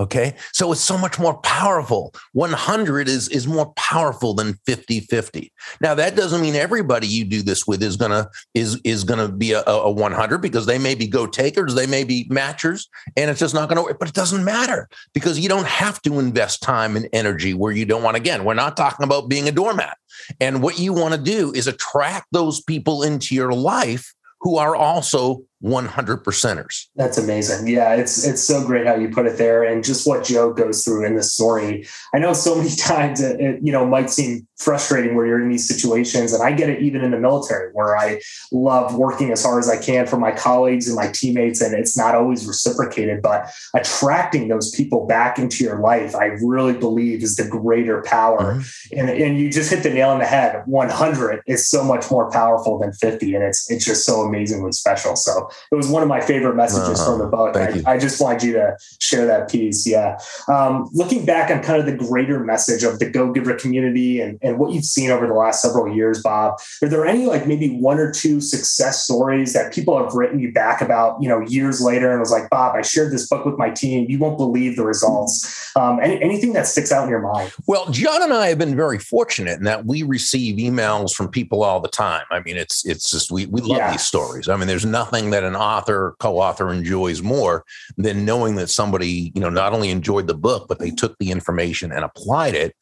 Okay. 0.00 0.34
So 0.54 0.72
it's 0.72 0.80
so 0.80 0.96
much 0.96 1.18
more 1.18 1.34
powerful. 1.42 2.14
100 2.32 3.06
is, 3.06 3.28
is 3.28 3.46
more 3.46 3.70
powerful 3.74 4.32
than 4.32 4.54
50 4.64 5.00
50. 5.00 5.52
Now, 5.82 5.94
that 5.94 6.16
doesn't 6.16 6.40
mean 6.40 6.54
everybody 6.54 7.06
you 7.06 7.26
do 7.26 7.42
this 7.42 7.66
with 7.66 7.82
is 7.82 7.98
going 7.98 8.12
to 8.12 8.30
is 8.54 8.80
is 8.82 9.04
going 9.04 9.20
to 9.20 9.30
be 9.30 9.52
a, 9.52 9.62
a 9.62 9.90
100 9.90 10.38
because 10.38 10.64
they 10.64 10.78
may 10.78 10.94
be 10.94 11.06
go 11.06 11.26
takers, 11.26 11.74
they 11.74 11.86
may 11.86 12.04
be 12.04 12.26
matchers, 12.30 12.88
and 13.14 13.30
it's 13.30 13.40
just 13.40 13.54
not 13.54 13.68
going 13.68 13.76
to 13.76 13.82
work. 13.82 13.98
But 13.98 14.08
it 14.08 14.14
doesn't 14.14 14.42
matter 14.42 14.88
because 15.12 15.38
you 15.38 15.50
don't 15.50 15.66
have 15.66 16.00
to 16.02 16.18
invest 16.18 16.62
time 16.62 16.96
and 16.96 17.06
energy 17.12 17.52
where 17.52 17.72
you 17.72 17.84
don't 17.84 18.02
want. 18.02 18.16
Again, 18.16 18.44
we're 18.44 18.54
not 18.54 18.78
talking 18.78 19.04
about 19.04 19.28
being 19.28 19.48
a 19.48 19.52
doormat. 19.52 19.98
And 20.40 20.62
what 20.62 20.78
you 20.78 20.94
want 20.94 21.12
to 21.12 21.20
do 21.20 21.52
is 21.52 21.66
attract 21.66 22.26
those 22.32 22.62
people 22.62 23.02
into 23.02 23.34
your 23.34 23.52
life 23.52 24.14
who 24.40 24.56
are 24.56 24.74
also 24.74 25.44
100 25.60 26.24
percenters. 26.24 26.86
That's 26.96 27.18
amazing. 27.18 27.68
Yeah, 27.68 27.94
it's 27.94 28.26
it's 28.26 28.42
so 28.42 28.66
great 28.66 28.86
how 28.86 28.94
you 28.94 29.10
put 29.10 29.26
it 29.26 29.36
there, 29.36 29.62
and 29.62 29.84
just 29.84 30.06
what 30.06 30.24
Joe 30.24 30.54
goes 30.54 30.84
through 30.84 31.04
in 31.04 31.16
the 31.16 31.22
story. 31.22 31.86
I 32.14 32.18
know 32.18 32.32
so 32.32 32.56
many 32.56 32.70
times 32.76 33.20
it, 33.20 33.40
it, 33.40 33.60
you 33.62 33.70
know 33.70 33.84
might 33.84 34.10
seem 34.10 34.46
frustrating 34.56 35.14
where 35.14 35.26
you're 35.26 35.42
in 35.42 35.50
these 35.50 35.68
situations, 35.68 36.32
and 36.32 36.42
I 36.42 36.52
get 36.52 36.70
it 36.70 36.82
even 36.82 37.02
in 37.02 37.10
the 37.10 37.18
military 37.18 37.72
where 37.74 37.96
I 37.96 38.20
love 38.52 38.94
working 38.94 39.32
as 39.32 39.42
hard 39.42 39.62
as 39.62 39.68
I 39.68 39.76
can 39.76 40.06
for 40.06 40.16
my 40.16 40.32
colleagues 40.32 40.86
and 40.86 40.96
my 40.96 41.08
teammates, 41.08 41.60
and 41.60 41.74
it's 41.74 41.96
not 41.96 42.14
always 42.14 42.46
reciprocated. 42.46 43.20
But 43.20 43.50
attracting 43.74 44.48
those 44.48 44.70
people 44.70 45.06
back 45.06 45.38
into 45.38 45.62
your 45.62 45.78
life, 45.80 46.14
I 46.16 46.26
really 46.42 46.74
believe 46.74 47.22
is 47.22 47.36
the 47.36 47.46
greater 47.46 48.02
power. 48.02 48.54
Mm-hmm. 48.54 48.98
And 48.98 49.10
and 49.10 49.38
you 49.38 49.52
just 49.52 49.68
hit 49.68 49.82
the 49.82 49.90
nail 49.90 50.08
on 50.08 50.20
the 50.20 50.26
head. 50.26 50.62
100 50.64 51.42
is 51.46 51.68
so 51.68 51.84
much 51.84 52.10
more 52.10 52.30
powerful 52.30 52.78
than 52.78 52.94
50, 52.94 53.34
and 53.34 53.44
it's 53.44 53.70
it's 53.70 53.84
just 53.84 54.06
so 54.06 54.22
amazingly 54.22 54.72
special. 54.72 55.16
So 55.16 55.49
it 55.70 55.74
was 55.74 55.88
one 55.88 56.02
of 56.02 56.08
my 56.08 56.20
favorite 56.20 56.56
messages 56.56 57.00
uh-huh. 57.00 57.10
from 57.10 57.18
the 57.18 57.26
book. 57.26 57.56
I, 57.56 57.82
I, 57.86 57.98
just 57.98 58.20
wanted 58.20 58.42
you 58.42 58.52
to 58.54 58.76
share 59.00 59.26
that 59.26 59.50
piece. 59.50 59.86
Yeah. 59.86 60.18
Um, 60.48 60.88
looking 60.92 61.24
back 61.24 61.50
on 61.50 61.62
kind 61.62 61.80
of 61.80 61.86
the 61.86 61.96
greater 61.96 62.40
message 62.40 62.82
of 62.82 62.98
the 62.98 63.08
Go 63.08 63.32
Giver 63.32 63.54
community 63.54 64.20
and, 64.20 64.38
and 64.42 64.58
what 64.58 64.72
you've 64.72 64.84
seen 64.84 65.10
over 65.10 65.26
the 65.26 65.34
last 65.34 65.62
several 65.62 65.94
years, 65.94 66.22
Bob, 66.22 66.58
are 66.82 66.88
there 66.88 67.06
any 67.06 67.26
like 67.26 67.46
maybe 67.46 67.70
one 67.70 67.98
or 67.98 68.10
two 68.10 68.40
success 68.40 69.04
stories 69.04 69.52
that 69.52 69.72
people 69.72 70.02
have 70.02 70.14
written 70.14 70.38
you 70.38 70.52
back 70.52 70.80
about, 70.80 71.20
you 71.22 71.28
know, 71.28 71.40
years 71.40 71.80
later 71.80 72.10
and 72.10 72.20
was 72.20 72.30
like, 72.30 72.48
Bob, 72.50 72.76
I 72.76 72.82
shared 72.82 73.12
this 73.12 73.28
book 73.28 73.44
with 73.44 73.58
my 73.58 73.70
team. 73.70 74.06
You 74.08 74.18
won't 74.18 74.38
believe 74.38 74.76
the 74.76 74.84
results. 74.84 75.70
Um, 75.76 76.00
any, 76.00 76.20
anything 76.22 76.52
that 76.54 76.66
sticks 76.66 76.92
out 76.92 77.04
in 77.04 77.10
your 77.10 77.20
mind? 77.20 77.52
Well, 77.66 77.90
John 77.90 78.22
and 78.22 78.32
I 78.32 78.48
have 78.48 78.58
been 78.58 78.76
very 78.76 78.98
fortunate 78.98 79.58
in 79.58 79.64
that 79.64 79.84
we 79.84 80.02
receive 80.02 80.56
emails 80.56 81.14
from 81.14 81.28
people 81.28 81.62
all 81.62 81.80
the 81.80 81.88
time. 81.88 82.24
I 82.30 82.40
mean, 82.40 82.56
it's, 82.56 82.84
it's 82.86 83.10
just, 83.10 83.30
we, 83.30 83.46
we 83.46 83.60
love 83.60 83.78
yeah. 83.78 83.90
these 83.92 84.06
stories. 84.06 84.48
I 84.48 84.56
mean, 84.56 84.68
there's 84.68 84.86
nothing 84.86 85.30
that 85.30 85.39
that 85.40 85.46
an 85.46 85.56
author, 85.56 86.14
co-author 86.18 86.72
enjoys 86.72 87.22
more 87.22 87.64
than 87.96 88.24
knowing 88.24 88.56
that 88.56 88.68
somebody, 88.68 89.32
you 89.34 89.40
know, 89.40 89.50
not 89.50 89.72
only 89.72 89.90
enjoyed 89.90 90.26
the 90.26 90.34
book, 90.34 90.66
but 90.68 90.78
they 90.78 90.90
took 90.90 91.16
the 91.18 91.30
information 91.30 91.92
and 91.92 92.04
applied 92.04 92.54
it 92.54 92.76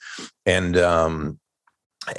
and 0.46 0.76
um 0.76 1.38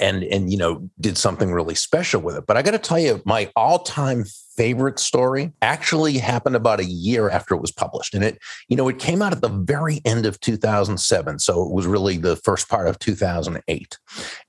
and 0.00 0.22
and 0.24 0.52
you 0.52 0.58
know 0.58 0.88
did 1.00 1.18
something 1.18 1.52
really 1.52 1.74
special 1.74 2.20
with 2.20 2.36
it. 2.36 2.46
But 2.46 2.56
I 2.56 2.62
got 2.62 2.72
to 2.72 2.78
tell 2.78 2.98
you, 2.98 3.22
my 3.24 3.50
all-time 3.56 4.24
favorite 4.56 4.98
story 4.98 5.52
actually 5.62 6.18
happened 6.18 6.54
about 6.54 6.80
a 6.80 6.84
year 6.84 7.30
after 7.30 7.54
it 7.54 7.62
was 7.62 7.72
published. 7.72 8.14
And 8.14 8.22
it, 8.22 8.38
you 8.68 8.76
know, 8.76 8.88
it 8.88 8.98
came 8.98 9.22
out 9.22 9.32
at 9.32 9.40
the 9.40 9.48
very 9.48 10.02
end 10.04 10.26
of 10.26 10.38
2007. 10.40 11.38
So 11.38 11.62
it 11.62 11.72
was 11.72 11.86
really 11.86 12.18
the 12.18 12.36
first 12.36 12.68
part 12.68 12.86
of 12.86 12.98
2008. 12.98 13.98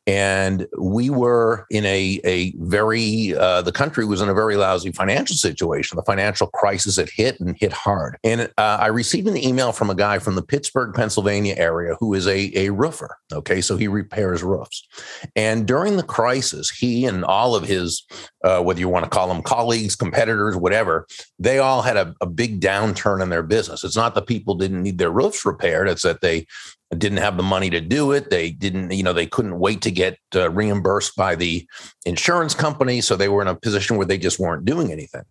And 0.08 0.68
we 0.80 1.10
were 1.10 1.66
in 1.70 1.86
a, 1.86 2.20
a 2.24 2.54
very, 2.58 3.36
uh, 3.36 3.62
the 3.62 3.72
country 3.72 4.04
was 4.04 4.22
in 4.22 4.30
a 4.30 4.34
very 4.34 4.56
lousy 4.56 4.92
financial 4.92 5.36
situation. 5.36 5.96
The 5.96 6.04
financial 6.04 6.48
crisis 6.48 6.96
had 6.96 7.10
hit 7.10 7.40
and 7.40 7.56
hit 7.60 7.72
hard. 7.72 8.18
And 8.24 8.42
uh, 8.58 8.78
I 8.80 8.88
received 8.88 9.28
an 9.28 9.38
email 9.38 9.72
from 9.72 9.90
a 9.90 9.96
guy 9.96 10.20
from 10.20 10.36
the 10.36 10.42
Pittsburgh, 10.42 10.94
Pennsylvania 10.96 11.56
area 11.58 11.96
who 12.00 12.14
is 12.14 12.28
a, 12.28 12.52
a 12.58 12.72
roofer. 12.72 13.18
Okay. 13.32 13.62
So 13.62 13.78
he 13.78 13.88
repairs 13.88 14.42
roofs. 14.42 14.88
And 15.36 15.68
during 15.68 15.98
the 15.98 16.04
crisis, 16.04 16.70
he 16.70 17.06
and 17.06 17.24
all 17.24 17.56
of 17.56 17.64
his, 17.64 18.04
uh, 18.44 18.62
whether 18.62 18.80
you 18.80 18.90
want 18.90 19.06
to 19.06 19.10
call 19.10 19.28
them 19.28 19.44
colleagues, 19.44 19.96
competitors, 19.96 20.56
whatever, 20.56 21.06
they 21.38 21.60
all 21.60 21.84
had 21.84 21.98
a, 21.98 22.16
a 22.22 22.26
big 22.26 22.60
downturn 22.60 23.22
in 23.22 23.30
their 23.30 23.44
business. 23.44 23.84
It's 23.84 23.96
not 23.96 24.16
that 24.16 24.28
people 24.28 24.56
didn't 24.56 24.82
need 24.82 24.98
their 24.98 25.12
roofs 25.12 25.46
repaired, 25.46 25.88
it's 25.88 26.02
that 26.04 26.22
they 26.22 26.48
didn't 26.98 27.20
have 27.20 27.38
the 27.38 27.44
money 27.44 27.70
to 27.70 27.82
do 27.82 28.12
it. 28.12 28.30
They 28.30 28.52
didn't, 28.52 28.92
you 28.92 29.04
know, 29.04 29.14
they 29.14 29.28
couldn't 29.28 29.60
wait 29.60 29.82
to 29.82 29.92
get 29.92 30.18
uh, 30.36 30.50
reimbursed 30.50 31.16
by 31.16 31.36
the 31.36 31.68
insurance 32.06 32.54
company. 32.54 33.02
So 33.02 33.16
they 33.16 33.30
were 33.30 33.42
in 33.42 33.48
a 33.48 33.56
position 33.56 33.98
where 33.98 34.08
they 34.08 34.18
just 34.18 34.40
weren't 34.40 34.66
doing 34.66 34.92
anything. 34.92 35.24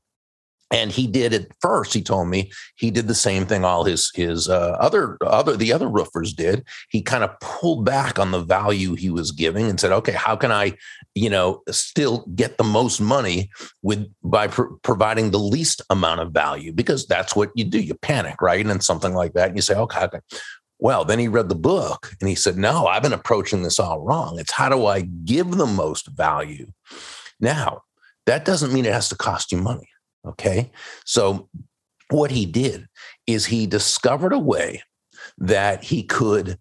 And 0.73 0.93
he 0.93 1.09
did 1.09 1.35
at 1.35 1.49
first. 1.61 1.93
He 1.93 2.01
told 2.01 2.29
me 2.29 2.53
he 2.77 2.93
did 2.93 3.09
the 3.09 3.15
same 3.15 3.45
thing 3.45 3.65
all 3.65 3.83
his 3.83 4.13
his 4.15 4.49
uh, 4.49 4.77
other 4.79 5.19
other 5.21 5.57
the 5.57 5.73
other 5.73 5.89
roofers 5.89 6.33
did. 6.33 6.65
He 6.91 7.03
kind 7.03 7.25
of 7.25 7.39
pulled 7.41 7.85
back 7.85 8.21
on 8.21 8.31
the 8.31 8.39
value 8.39 8.95
he 8.95 9.11
was 9.11 9.33
giving 9.33 9.69
and 9.69 9.81
said, 9.81 9.91
"Okay, 9.91 10.13
how 10.13 10.37
can 10.37 10.53
I, 10.53 10.75
you 11.17 11.29
know, 11.29 11.63
still 11.73 12.25
get 12.37 12.57
the 12.57 12.63
most 12.63 13.01
money 13.01 13.51
with 13.83 14.09
by 14.23 14.47
pr- 14.47 14.75
providing 14.85 15.33
the 15.33 15.41
least 15.41 15.83
amount 15.91 16.21
of 16.21 16.31
value? 16.31 16.73
Because 16.73 17.05
that's 17.05 17.35
what 17.35 17.51
you 17.57 17.65
do. 17.65 17.81
You 17.81 17.95
panic, 17.95 18.41
right? 18.41 18.65
And 18.65 18.85
something 18.85 19.13
like 19.13 19.33
that, 19.33 19.49
and 19.49 19.57
you 19.57 19.63
say, 19.63 19.75
"Okay, 19.75 20.05
okay." 20.05 20.21
Well, 20.81 21.05
then 21.05 21.19
he 21.19 21.29
read 21.29 21.49
the 21.49 21.55
book 21.55 22.13
and 22.21 22.29
he 22.29 22.35
said, 22.35 22.57
No, 22.57 22.87
I've 22.87 23.03
been 23.03 23.13
approaching 23.13 23.63
this 23.63 23.79
all 23.79 24.01
wrong. 24.01 24.39
It's 24.39 24.53
how 24.53 24.69
do 24.69 24.87
I 24.87 25.03
give 25.03 25.53
the 25.53 25.67
most 25.67 26.09
value? 26.09 26.73
Now, 27.39 27.83
that 28.27 28.45
doesn't 28.45 28.73
mean 28.73 28.87
it 28.87 28.93
has 28.93 29.09
to 29.11 29.17
cost 29.17 29.53
you 29.53 29.59
money. 29.59 29.89
Okay. 30.27 30.71
So, 31.05 31.49
what 32.11 32.31
he 32.31 32.45
did 32.45 32.89
is 33.27 33.47
he 33.47 33.67
discovered 33.67 34.33
a 34.33 34.39
way 34.39 34.83
that 35.39 35.85
he 35.85 36.03
could 36.03 36.59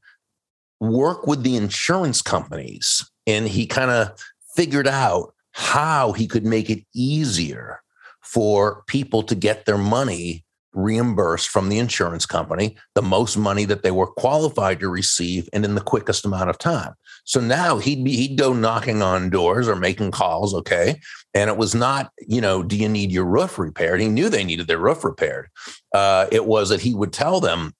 work 0.80 1.26
with 1.26 1.44
the 1.44 1.56
insurance 1.56 2.22
companies 2.22 3.10
and 3.26 3.48
he 3.48 3.66
kind 3.66 3.90
of 3.90 4.20
figured 4.56 4.88
out 4.88 5.34
how 5.54 6.12
he 6.12 6.28
could 6.28 6.46
make 6.46 6.70
it 6.70 6.84
easier 6.94 7.82
for 8.22 8.84
people 8.88 9.24
to 9.24 9.36
get 9.36 9.66
their 9.66 9.78
money 9.78 10.46
reimbursed 10.74 11.50
from 11.50 11.70
the 11.70 11.80
insurance 11.80 12.26
company 12.26 12.78
the 12.96 13.02
most 13.02 13.38
money 13.38 13.66
that 13.66 13.84
they 13.84 13.92
were 13.92 14.08
qualified 14.08 14.80
to 14.80 14.90
receive 14.90 15.50
and 15.52 15.66
in 15.66 15.76
the 15.76 15.82
quickest 15.82 16.26
amount 16.26 16.50
of 16.50 16.58
time. 16.58 16.94
So 17.26 17.40
now 17.40 17.78
he'd 17.78 18.04
be 18.04 18.16
he'd 18.16 18.38
go 18.38 18.54
knocking 18.54 19.02
on 19.02 19.30
doors 19.30 19.68
or 19.68 19.76
making 19.76 20.12
calls, 20.12 20.54
okay? 20.54 21.00
And 21.34 21.50
it 21.50 21.58
was 21.58 21.76
not, 21.76 22.12
you 22.28 22.42
know, 22.42 22.64
do 22.64 22.76
you 22.76 22.90
need 22.90 23.12
your 23.12 23.26
roof 23.26 23.60
repaired? 23.60 24.02
He 24.02 24.08
knew 24.08 24.30
they 24.30 24.44
needed 24.44 24.68
their 24.68 24.80
roof 24.80 25.04
repaired. 25.04 25.50
Uh, 25.94 26.28
it 26.32 26.46
was 26.46 26.70
that 26.70 26.82
he 26.82 26.94
would 26.94 27.14
tell 27.14 27.40
them 27.40 27.74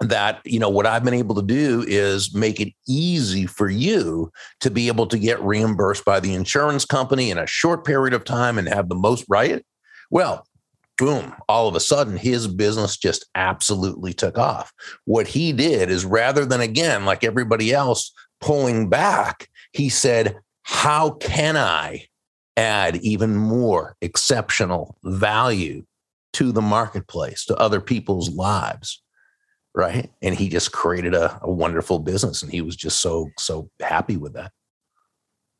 that 0.00 0.40
you 0.44 0.58
know 0.58 0.68
what 0.68 0.86
i've 0.86 1.04
been 1.04 1.14
able 1.14 1.34
to 1.34 1.42
do 1.42 1.84
is 1.86 2.34
make 2.34 2.60
it 2.60 2.72
easy 2.88 3.46
for 3.46 3.70
you 3.70 4.32
to 4.60 4.70
be 4.70 4.88
able 4.88 5.06
to 5.06 5.18
get 5.18 5.40
reimbursed 5.42 6.04
by 6.04 6.18
the 6.18 6.34
insurance 6.34 6.84
company 6.84 7.30
in 7.30 7.38
a 7.38 7.46
short 7.46 7.84
period 7.84 8.12
of 8.12 8.24
time 8.24 8.58
and 8.58 8.68
have 8.68 8.88
the 8.88 8.94
most 8.96 9.24
right 9.28 9.64
well 10.10 10.44
boom, 10.98 11.34
all 11.48 11.68
of 11.68 11.74
a 11.74 11.80
sudden 11.80 12.16
his 12.16 12.46
business 12.46 12.96
just 12.96 13.26
absolutely 13.34 14.12
took 14.12 14.38
off. 14.38 14.72
What 15.04 15.26
he 15.26 15.52
did 15.52 15.90
is 15.90 16.04
rather 16.04 16.44
than 16.44 16.60
again, 16.60 17.04
like 17.04 17.24
everybody 17.24 17.72
else, 17.72 18.12
pulling 18.40 18.88
back, 18.88 19.48
he 19.72 19.88
said, 19.88 20.38
How 20.62 21.10
can 21.10 21.56
I 21.56 22.06
add 22.56 22.96
even 22.96 23.34
more 23.34 23.96
exceptional 24.00 24.96
value 25.02 25.84
to 26.34 26.52
the 26.52 26.62
marketplace, 26.62 27.44
to 27.46 27.56
other 27.56 27.80
people's 27.80 28.30
lives? 28.30 29.02
Right. 29.74 30.10
And 30.20 30.34
he 30.34 30.50
just 30.50 30.72
created 30.72 31.14
a, 31.14 31.38
a 31.42 31.50
wonderful 31.50 31.98
business 31.98 32.42
and 32.42 32.52
he 32.52 32.60
was 32.60 32.76
just 32.76 33.00
so, 33.00 33.30
so 33.38 33.70
happy 33.80 34.18
with 34.18 34.34
that. 34.34 34.52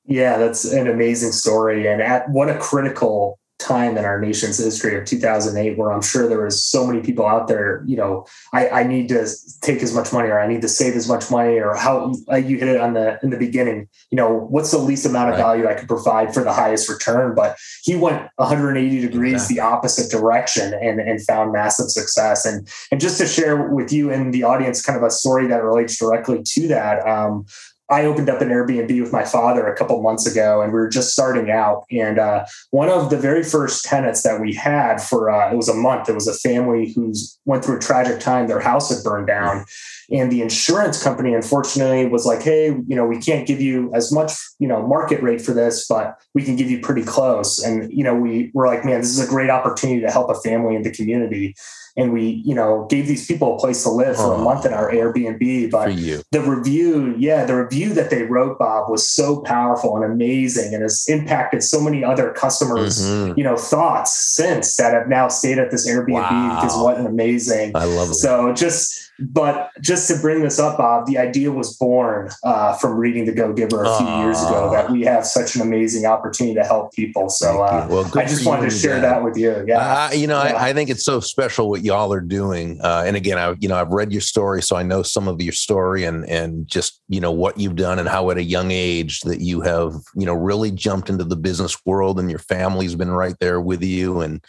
Yeah, 0.05 0.37
that's 0.37 0.65
an 0.65 0.89
amazing 0.89 1.33
story. 1.33 1.87
And 1.87 2.03
at 2.03 2.29
what 2.29 2.51
a 2.51 2.59
critical 2.59 3.39
time 3.63 3.97
in 3.97 4.05
our 4.05 4.21
nation's 4.21 4.59
history 4.59 4.97
of 4.99 5.05
2008 5.05 5.79
where 5.79 5.93
i'm 5.93 6.03
sure 6.03 6.29
there 6.29 6.43
was 6.43 6.65
so 6.65 6.87
many 6.87 7.01
people 7.01 7.27
out 7.27 7.49
there 7.49 7.83
you 7.87 7.97
know 7.97 8.27
I, 8.53 8.69
I, 8.69 8.83
need 8.83 9.09
to 9.09 9.27
take 9.61 9.83
as 9.83 9.95
much 9.95 10.13
money 10.13 10.29
or 10.29 10.41
i 10.41 10.47
need 10.47 10.63
to 10.63 10.69
save 10.69 10.95
as 10.95 11.09
much 11.09 11.31
money 11.31 11.59
or 11.59 11.75
how 11.75 12.13
you 12.29 12.59
hit 12.59 12.69
it 12.69 12.81
on 12.81 12.95
the 12.95 13.19
in 13.23 13.31
the 13.31 13.39
beginning 13.39 13.89
you 14.11 14.17
know 14.17 14.47
what's 14.51 14.71
the 14.71 14.79
least 14.79 15.07
amount 15.07 15.31
of 15.31 15.37
right. 15.37 15.43
value 15.43 15.69
i 15.69 15.75
could 15.75 15.89
provide 15.89 16.35
for 16.35 16.43
the 16.43 16.53
highest 16.53 16.89
return 16.89 17.35
but 17.35 17.57
he 17.83 17.97
went 17.97 18.29
180 18.37 19.01
degrees 19.01 19.35
exactly. 19.35 19.57
the 19.57 19.63
opposite 19.63 20.11
direction 20.11 20.75
and 20.75 21.01
and 21.01 21.23
found 21.25 21.53
massive 21.53 21.91
success 21.91 22.45
and 22.45 22.69
and 22.91 23.01
just 23.01 23.19
to 23.19 23.27
share 23.27 23.69
with 23.69 23.93
you 23.93 24.11
and 24.11 24.35
the 24.35 24.43
audience 24.43 24.83
kind 24.85 24.97
of 24.97 25.05
a 25.05 25.11
story 25.11 25.47
that 25.47 25.63
relates 25.63 25.97
directly 25.99 26.43
to 26.43 26.69
that 26.69 27.07
um, 27.07 27.47
I 27.91 28.07
opened 28.07 28.31
up 28.31 28.41
an 28.41 28.49
Airbnb 28.49 29.01
with 29.01 29.13
my 29.13 29.25
father 29.25 29.67
a 29.67 29.77
couple 29.77 30.01
months 30.03 30.27
ago, 30.27 30.63
and 30.63 30.73
we 30.73 30.79
were 30.79 30.89
just 30.89 31.13
starting 31.13 31.51
out. 31.51 31.85
And 31.91 32.19
uh, 32.19 32.47
one 32.71 32.89
of 32.89 33.11
the 33.11 33.19
very 33.19 33.43
first 33.43 33.85
tenants 33.85 34.23
that 34.23 34.41
we 34.41 34.55
had 34.55 35.03
for 35.03 35.31
uh, 35.31 35.53
it 35.53 35.57
was 35.57 35.69
a 35.69 35.75
month. 35.75 36.09
It 36.09 36.15
was 36.15 36.27
a 36.27 36.35
family 36.35 36.93
who 36.93 37.13
went 37.45 37.65
through 37.65 37.77
a 37.77 37.81
tragic 37.81 38.21
time. 38.21 38.47
Their 38.47 38.61
house 38.61 38.89
had 38.95 39.05
burned 39.05 39.27
down, 39.27 39.65
and 40.11 40.33
the 40.33 40.41
insurance 40.43 41.03
company, 41.03 41.35
unfortunately, 41.35 42.07
was 42.07 42.25
like, 42.25 42.43
"Hey, 42.43 42.67
you 42.67 42.97
know, 42.97 43.07
we 43.07 43.19
can't 43.19 43.47
give 43.47 43.61
you 43.61 43.93
as 43.95 44.11
much, 44.11 44.33
you 44.59 44.69
know, 44.69 44.87
market 44.87 45.23
rate 45.23 45.43
for 45.43 45.53
this, 45.53 45.87
but 45.87 46.19
we 46.35 46.43
can 46.43 46.57
give 46.57 46.71
you 46.71 46.81
pretty 46.81 47.03
close." 47.03 47.59
And 47.59 47.93
you 47.93 48.05
know, 48.05 48.15
we 48.15 48.51
were 48.55 48.67
like, 48.67 48.85
"Man, 48.85 49.01
this 49.01 49.11
is 49.11 49.21
a 49.21 49.29
great 49.29 49.51
opportunity 49.51 50.01
to 50.01 50.11
help 50.11 50.31
a 50.31 50.41
family 50.41 50.77
in 50.77 50.83
the 50.83 50.93
community." 50.93 51.55
And 51.97 52.13
we 52.13 52.43
you 52.45 52.55
know 52.55 52.87
gave 52.89 53.07
these 53.07 53.27
people 53.27 53.57
a 53.57 53.59
place 53.59 53.83
to 53.83 53.91
live 53.91 54.17
for 54.17 54.35
a 54.35 54.39
month 54.39 54.65
in 54.65 54.73
our 54.73 54.91
airbnb 54.91 55.71
but 55.71 55.95
the 56.31 56.41
review 56.41 57.15
yeah 57.19 57.45
the 57.45 57.55
review 57.55 57.93
that 57.93 58.11
they 58.11 58.23
wrote 58.23 58.59
bob 58.59 58.91
was 58.91 59.07
so 59.07 59.41
powerful 59.43 59.97
and 59.97 60.05
amazing 60.11 60.73
and 60.75 60.83
has 60.83 61.07
impacted 61.09 61.63
so 61.63 61.81
many 61.81 62.03
other 62.03 62.33
customers 62.33 63.03
mm-hmm. 63.03 63.39
you 63.39 63.45
know 63.45 63.57
thoughts 63.57 64.15
since 64.35 64.77
that 64.77 64.95
have 64.95 65.09
now 65.09 65.29
stayed 65.29 65.59
at 65.59 65.71
this 65.71 65.89
airbnb 65.89 66.13
wow. 66.13 66.61
because 66.61 66.77
what 66.83 66.97
an 66.97 67.07
amazing 67.07 67.73
i 67.75 67.85
love 67.85 68.11
it 68.11 68.15
so 68.15 68.53
just 68.53 69.12
but 69.31 69.71
just 69.81 70.09
to 70.09 70.19
bring 70.21 70.43
this 70.43 70.59
up, 70.59 70.79
Bob, 70.79 71.07
the 71.07 71.19
idea 71.19 71.51
was 71.51 71.77
born 71.77 72.31
uh, 72.45 72.75
from 72.75 72.97
reading 72.97 73.25
The 73.25 73.33
Go 73.33 73.53
Giver 73.53 73.85
a 73.85 73.97
few 73.99 74.07
uh, 74.07 74.25
years 74.25 74.43
ago 74.43 74.71
that 74.73 74.91
we 74.91 75.03
have 75.03 75.27
such 75.27 75.55
an 75.55 75.63
amazing 75.63 76.07
opportunity 76.07 76.55
to 76.55 76.65
help 76.65 76.93
people. 76.93 77.29
So 77.29 77.63
uh, 77.63 77.87
well, 77.91 78.11
I 78.19 78.25
just 78.25 78.47
wanted 78.47 78.71
to 78.71 78.77
share 78.77 79.01
that. 79.01 79.17
that. 79.17 79.25
with 79.25 79.37
you. 79.37 79.65
Yeah, 79.67 80.13
you 80.13 80.27
know, 80.27 80.43
yeah. 80.43 80.55
I, 80.55 80.69
I, 80.69 80.73
think 80.73 80.91
it's 80.91 81.05
so 81.05 81.21
special 81.21 81.69
what 81.69 81.83
y'all 81.83 82.13
are 82.13 82.21
doing. 82.21 82.81
Uh, 82.83 83.05
and 83.07 83.17
again, 83.17 83.39
I 83.39 83.55
you 83.61 83.69
know 83.69 83.77
I've 83.77 83.93
read 83.93 84.13
your 84.13 84.21
story, 84.21 84.63
so 84.63 84.77
I 84.77 84.83
know 84.83 85.03
some 85.03 85.29
of 85.29 85.41
your 85.41 85.53
story 85.53 86.05
and 86.05 86.29
and 86.29 86.67
just 86.67 87.01
you 87.09 87.21
know 87.21 87.33
what 87.33 87.59
you've 87.59 87.77
done 87.77 87.99
and 87.99 88.09
how 88.09 88.31
at 88.31 88.39
a 88.39 88.43
young 88.43 88.71
age 88.71 89.21
that 89.21 89.41
you 89.41 89.61
have 89.61 89.95
you 90.17 90.27
know 90.27 90.35
really 90.35 90.71
jumped 90.71 91.09
into 91.09 91.25
the 91.25 91.37
business 91.37 91.77
world 91.87 92.19
and 92.19 92.31
your 92.31 92.39
family's 92.39 92.95
been 92.95 93.11
right 93.11 93.37
there 93.41 93.61
with 93.61 93.83
you 93.83 94.21
and 94.21 94.45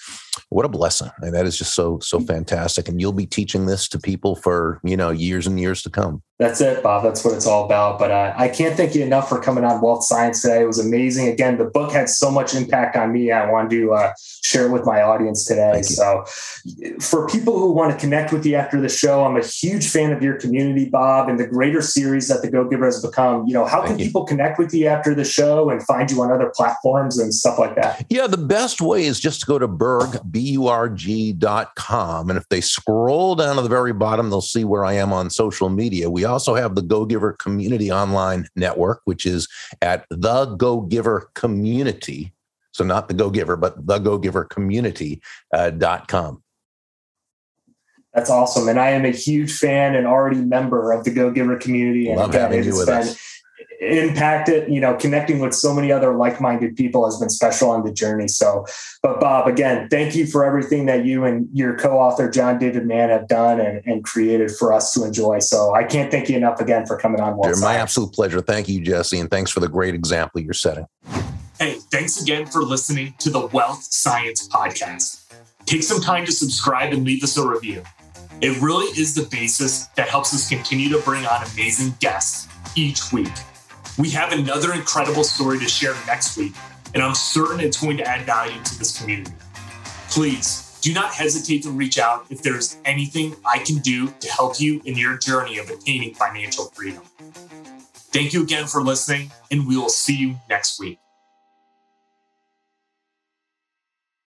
what 0.49 0.65
a 0.65 0.69
blessing. 0.69 1.09
And 1.21 1.33
that 1.33 1.45
is 1.45 1.57
just 1.57 1.75
so, 1.75 1.99
so 1.99 2.19
mm. 2.19 2.27
fantastic. 2.27 2.87
And 2.87 2.99
you'll 2.99 3.13
be 3.13 3.25
teaching 3.25 3.65
this 3.65 3.87
to 3.89 3.99
people 3.99 4.35
for, 4.35 4.62
you 4.83 4.97
know, 4.97 5.11
years 5.11 5.47
and 5.47 5.59
years 5.59 5.81
to 5.83 5.89
come. 5.89 6.21
That's 6.39 6.61
it, 6.61 6.81
Bob. 6.81 7.03
That's 7.03 7.23
what 7.23 7.35
it's 7.35 7.45
all 7.45 7.63
about. 7.65 7.99
But 7.99 8.09
uh, 8.09 8.33
I 8.35 8.49
can't 8.49 8.75
thank 8.75 8.95
you 8.95 9.03
enough 9.03 9.29
for 9.29 9.39
coming 9.39 9.63
on 9.63 9.81
Wealth 9.81 10.03
Science 10.03 10.41
today. 10.41 10.63
It 10.63 10.65
was 10.65 10.79
amazing. 10.79 11.27
Again, 11.27 11.59
the 11.59 11.65
book 11.65 11.91
had 11.91 12.09
so 12.09 12.31
much 12.31 12.55
impact 12.55 12.95
on 12.95 13.13
me. 13.13 13.31
I 13.31 13.49
wanted 13.49 13.69
to 13.71 13.93
uh, 13.93 14.13
share 14.43 14.65
it 14.65 14.71
with 14.71 14.83
my 14.83 15.01
audience 15.03 15.45
today. 15.45 15.83
So, 15.83 16.25
for 16.99 17.27
people 17.27 17.59
who 17.59 17.71
want 17.71 17.93
to 17.93 17.97
connect 17.97 18.33
with 18.33 18.47
you 18.47 18.55
after 18.55 18.81
the 18.81 18.89
show, 18.89 19.23
I'm 19.23 19.37
a 19.37 19.45
huge 19.45 19.87
fan 19.87 20.11
of 20.11 20.23
your 20.23 20.33
community, 20.39 20.89
Bob, 20.89 21.29
and 21.29 21.39
the 21.39 21.45
greater 21.45 21.83
series 21.83 22.27
that 22.29 22.41
the 22.41 22.49
Go 22.49 22.67
Giver 22.67 22.85
has 22.85 22.99
become. 22.99 23.45
You 23.45 23.53
know, 23.53 23.65
how 23.65 23.85
can 23.85 23.95
people 23.95 24.25
connect 24.25 24.57
with 24.57 24.73
you 24.73 24.87
after 24.87 25.13
the 25.13 25.23
show 25.23 25.69
and 25.69 25.83
find 25.83 26.09
you 26.09 26.19
on 26.23 26.31
other 26.31 26.51
platforms 26.55 27.19
and 27.19 27.31
stuff 27.31 27.59
like 27.59 27.75
that? 27.75 28.07
Yeah, 28.09 28.25
the 28.25 28.37
best 28.37 28.81
way 28.81 29.05
is 29.05 29.19
just 29.19 29.41
to 29.41 29.45
go 29.45 29.59
to 29.59 29.67
Burg, 29.67 30.19
B 30.31 30.39
U 30.39 30.67
R 30.67 30.89
G 30.89 31.31
dot 31.31 31.75
com. 31.75 32.31
And 32.31 32.37
if 32.37 32.49
they 32.49 32.59
scroll 32.59 33.35
down 33.35 33.57
to 33.57 33.61
the 33.61 33.69
very 33.69 33.93
bottom, 33.93 34.31
they'll 34.31 34.41
see 34.41 34.63
where 34.63 34.83
I 34.83 34.93
am 34.93 35.13
on 35.13 35.29
social 35.29 35.69
media. 35.69 36.09
We 36.09 36.22
also 36.23 36.55
have 36.55 36.75
the 36.75 36.81
Go 36.81 37.05
Giver 37.05 37.33
Community 37.33 37.91
Online 37.91 38.47
Network, 38.55 39.01
which 39.05 39.25
is 39.25 39.47
at 39.81 40.05
the 40.09 40.45
Go 40.57 40.81
Giver 40.81 41.29
Community. 41.33 42.33
So 42.71 42.83
not 42.83 43.07
the 43.07 43.13
Go 43.13 43.29
Giver, 43.29 43.55
but 43.55 43.85
the 43.85 43.99
Go 43.99 44.17
Giver 44.17 44.45
Community 44.45 45.21
uh, 45.53 45.69
dot 45.69 46.07
com. 46.07 46.41
That's 48.13 48.29
awesome. 48.29 48.67
And 48.67 48.79
I 48.79 48.91
am 48.91 49.05
a 49.05 49.11
huge 49.11 49.57
fan 49.57 49.95
and 49.95 50.05
already 50.05 50.37
member 50.37 50.91
of 50.91 51.03
the 51.03 51.11
Go 51.11 51.31
Giver 51.31 51.57
community. 51.57 52.09
And 52.09 52.17
Love 52.17 52.33
having 52.33 52.63
you 52.63 52.77
with 52.77 52.85
been, 52.85 53.07
us 53.83 54.49
it. 54.49 54.69
You 54.69 54.79
know 54.79 54.95
connecting 54.95 55.39
with 55.39 55.53
so 55.53 55.73
many 55.73 55.91
other 55.91 56.15
like-minded 56.15 56.75
people 56.75 57.05
has 57.05 57.19
been 57.19 57.29
special 57.29 57.69
on 57.69 57.83
the 57.83 57.91
journey. 57.91 58.27
So 58.27 58.65
but 59.01 59.19
bob 59.19 59.47
again 59.47 59.87
thank 59.89 60.15
you 60.15 60.25
for 60.25 60.45
everything 60.45 60.85
that 60.85 61.05
you 61.05 61.23
and 61.23 61.47
your 61.53 61.77
co-author 61.77 62.29
john 62.29 62.57
david 62.57 62.85
mann 62.85 63.09
have 63.09 63.27
done 63.27 63.59
and, 63.59 63.81
and 63.85 64.03
created 64.03 64.51
for 64.51 64.73
us 64.73 64.93
to 64.93 65.03
enjoy. 65.03 65.39
So 65.39 65.73
i 65.73 65.83
can't 65.83 66.11
thank 66.11 66.29
you 66.29 66.37
enough 66.37 66.59
again 66.59 66.85
for 66.85 66.97
coming 66.97 67.21
on 67.21 67.39
Dear, 67.41 67.57
my 67.57 67.75
absolute 67.75 68.13
pleasure. 68.13 68.41
Thank 68.41 68.69
you 68.69 68.81
jesse 68.81 69.19
and 69.19 69.29
thanks 69.29 69.51
for 69.51 69.59
the 69.59 69.69
great 69.69 69.95
example 69.95 70.41
you're 70.41 70.53
setting. 70.53 70.85
Hey 71.59 71.77
thanks 71.91 72.21
again 72.21 72.45
for 72.45 72.63
listening 72.63 73.13
to 73.19 73.29
the 73.29 73.47
wealth 73.47 73.83
science 73.83 74.47
podcast. 74.47 75.19
Take 75.65 75.83
some 75.83 76.01
time 76.01 76.25
to 76.25 76.31
subscribe 76.31 76.91
and 76.93 77.05
leave 77.05 77.23
us 77.23 77.37
a 77.37 77.47
review. 77.47 77.83
It 78.41 78.61
really 78.61 78.87
is 78.99 79.15
the 79.15 79.23
basis 79.31 79.85
that 79.95 80.09
helps 80.09 80.33
us 80.33 80.49
continue 80.49 80.89
to 80.89 80.99
bring 80.99 81.25
on 81.25 81.43
amazing 81.53 81.95
guests 82.01 82.49
each 82.75 83.13
week 83.13 83.31
we 83.97 84.09
have 84.11 84.31
another 84.31 84.73
incredible 84.73 85.23
story 85.23 85.59
to 85.59 85.67
share 85.67 85.95
next 86.07 86.37
week, 86.37 86.53
and 86.93 87.03
I'm 87.03 87.15
certain 87.15 87.59
it's 87.59 87.81
going 87.81 87.97
to 87.97 88.07
add 88.07 88.25
value 88.25 88.61
to 88.61 88.79
this 88.79 88.99
community. 88.99 89.33
Please 90.09 90.69
Do 90.83 90.93
not 90.93 91.13
hesitate 91.13 91.63
to 91.63 91.69
reach 91.69 91.97
out 91.97 92.25
if 92.29 92.41
there's 92.41 92.75
anything 92.83 93.37
I 93.45 93.59
can 93.59 93.77
do 93.77 94.07
to 94.19 94.29
help 94.29 94.59
you 94.59 94.81
in 94.83 94.97
your 94.97 95.17
journey 95.17 95.57
of 95.57 95.69
attaining 95.69 96.13
financial 96.13 96.65
freedom. 96.65 97.03
Thank 98.11 98.33
you 98.33 98.43
again 98.43 98.67
for 98.67 98.83
listening, 98.83 99.31
and 99.49 99.65
we 99.65 99.77
will 99.77 99.87
see 99.87 100.17
you 100.17 100.35
next 100.49 100.81
week. 100.81 100.99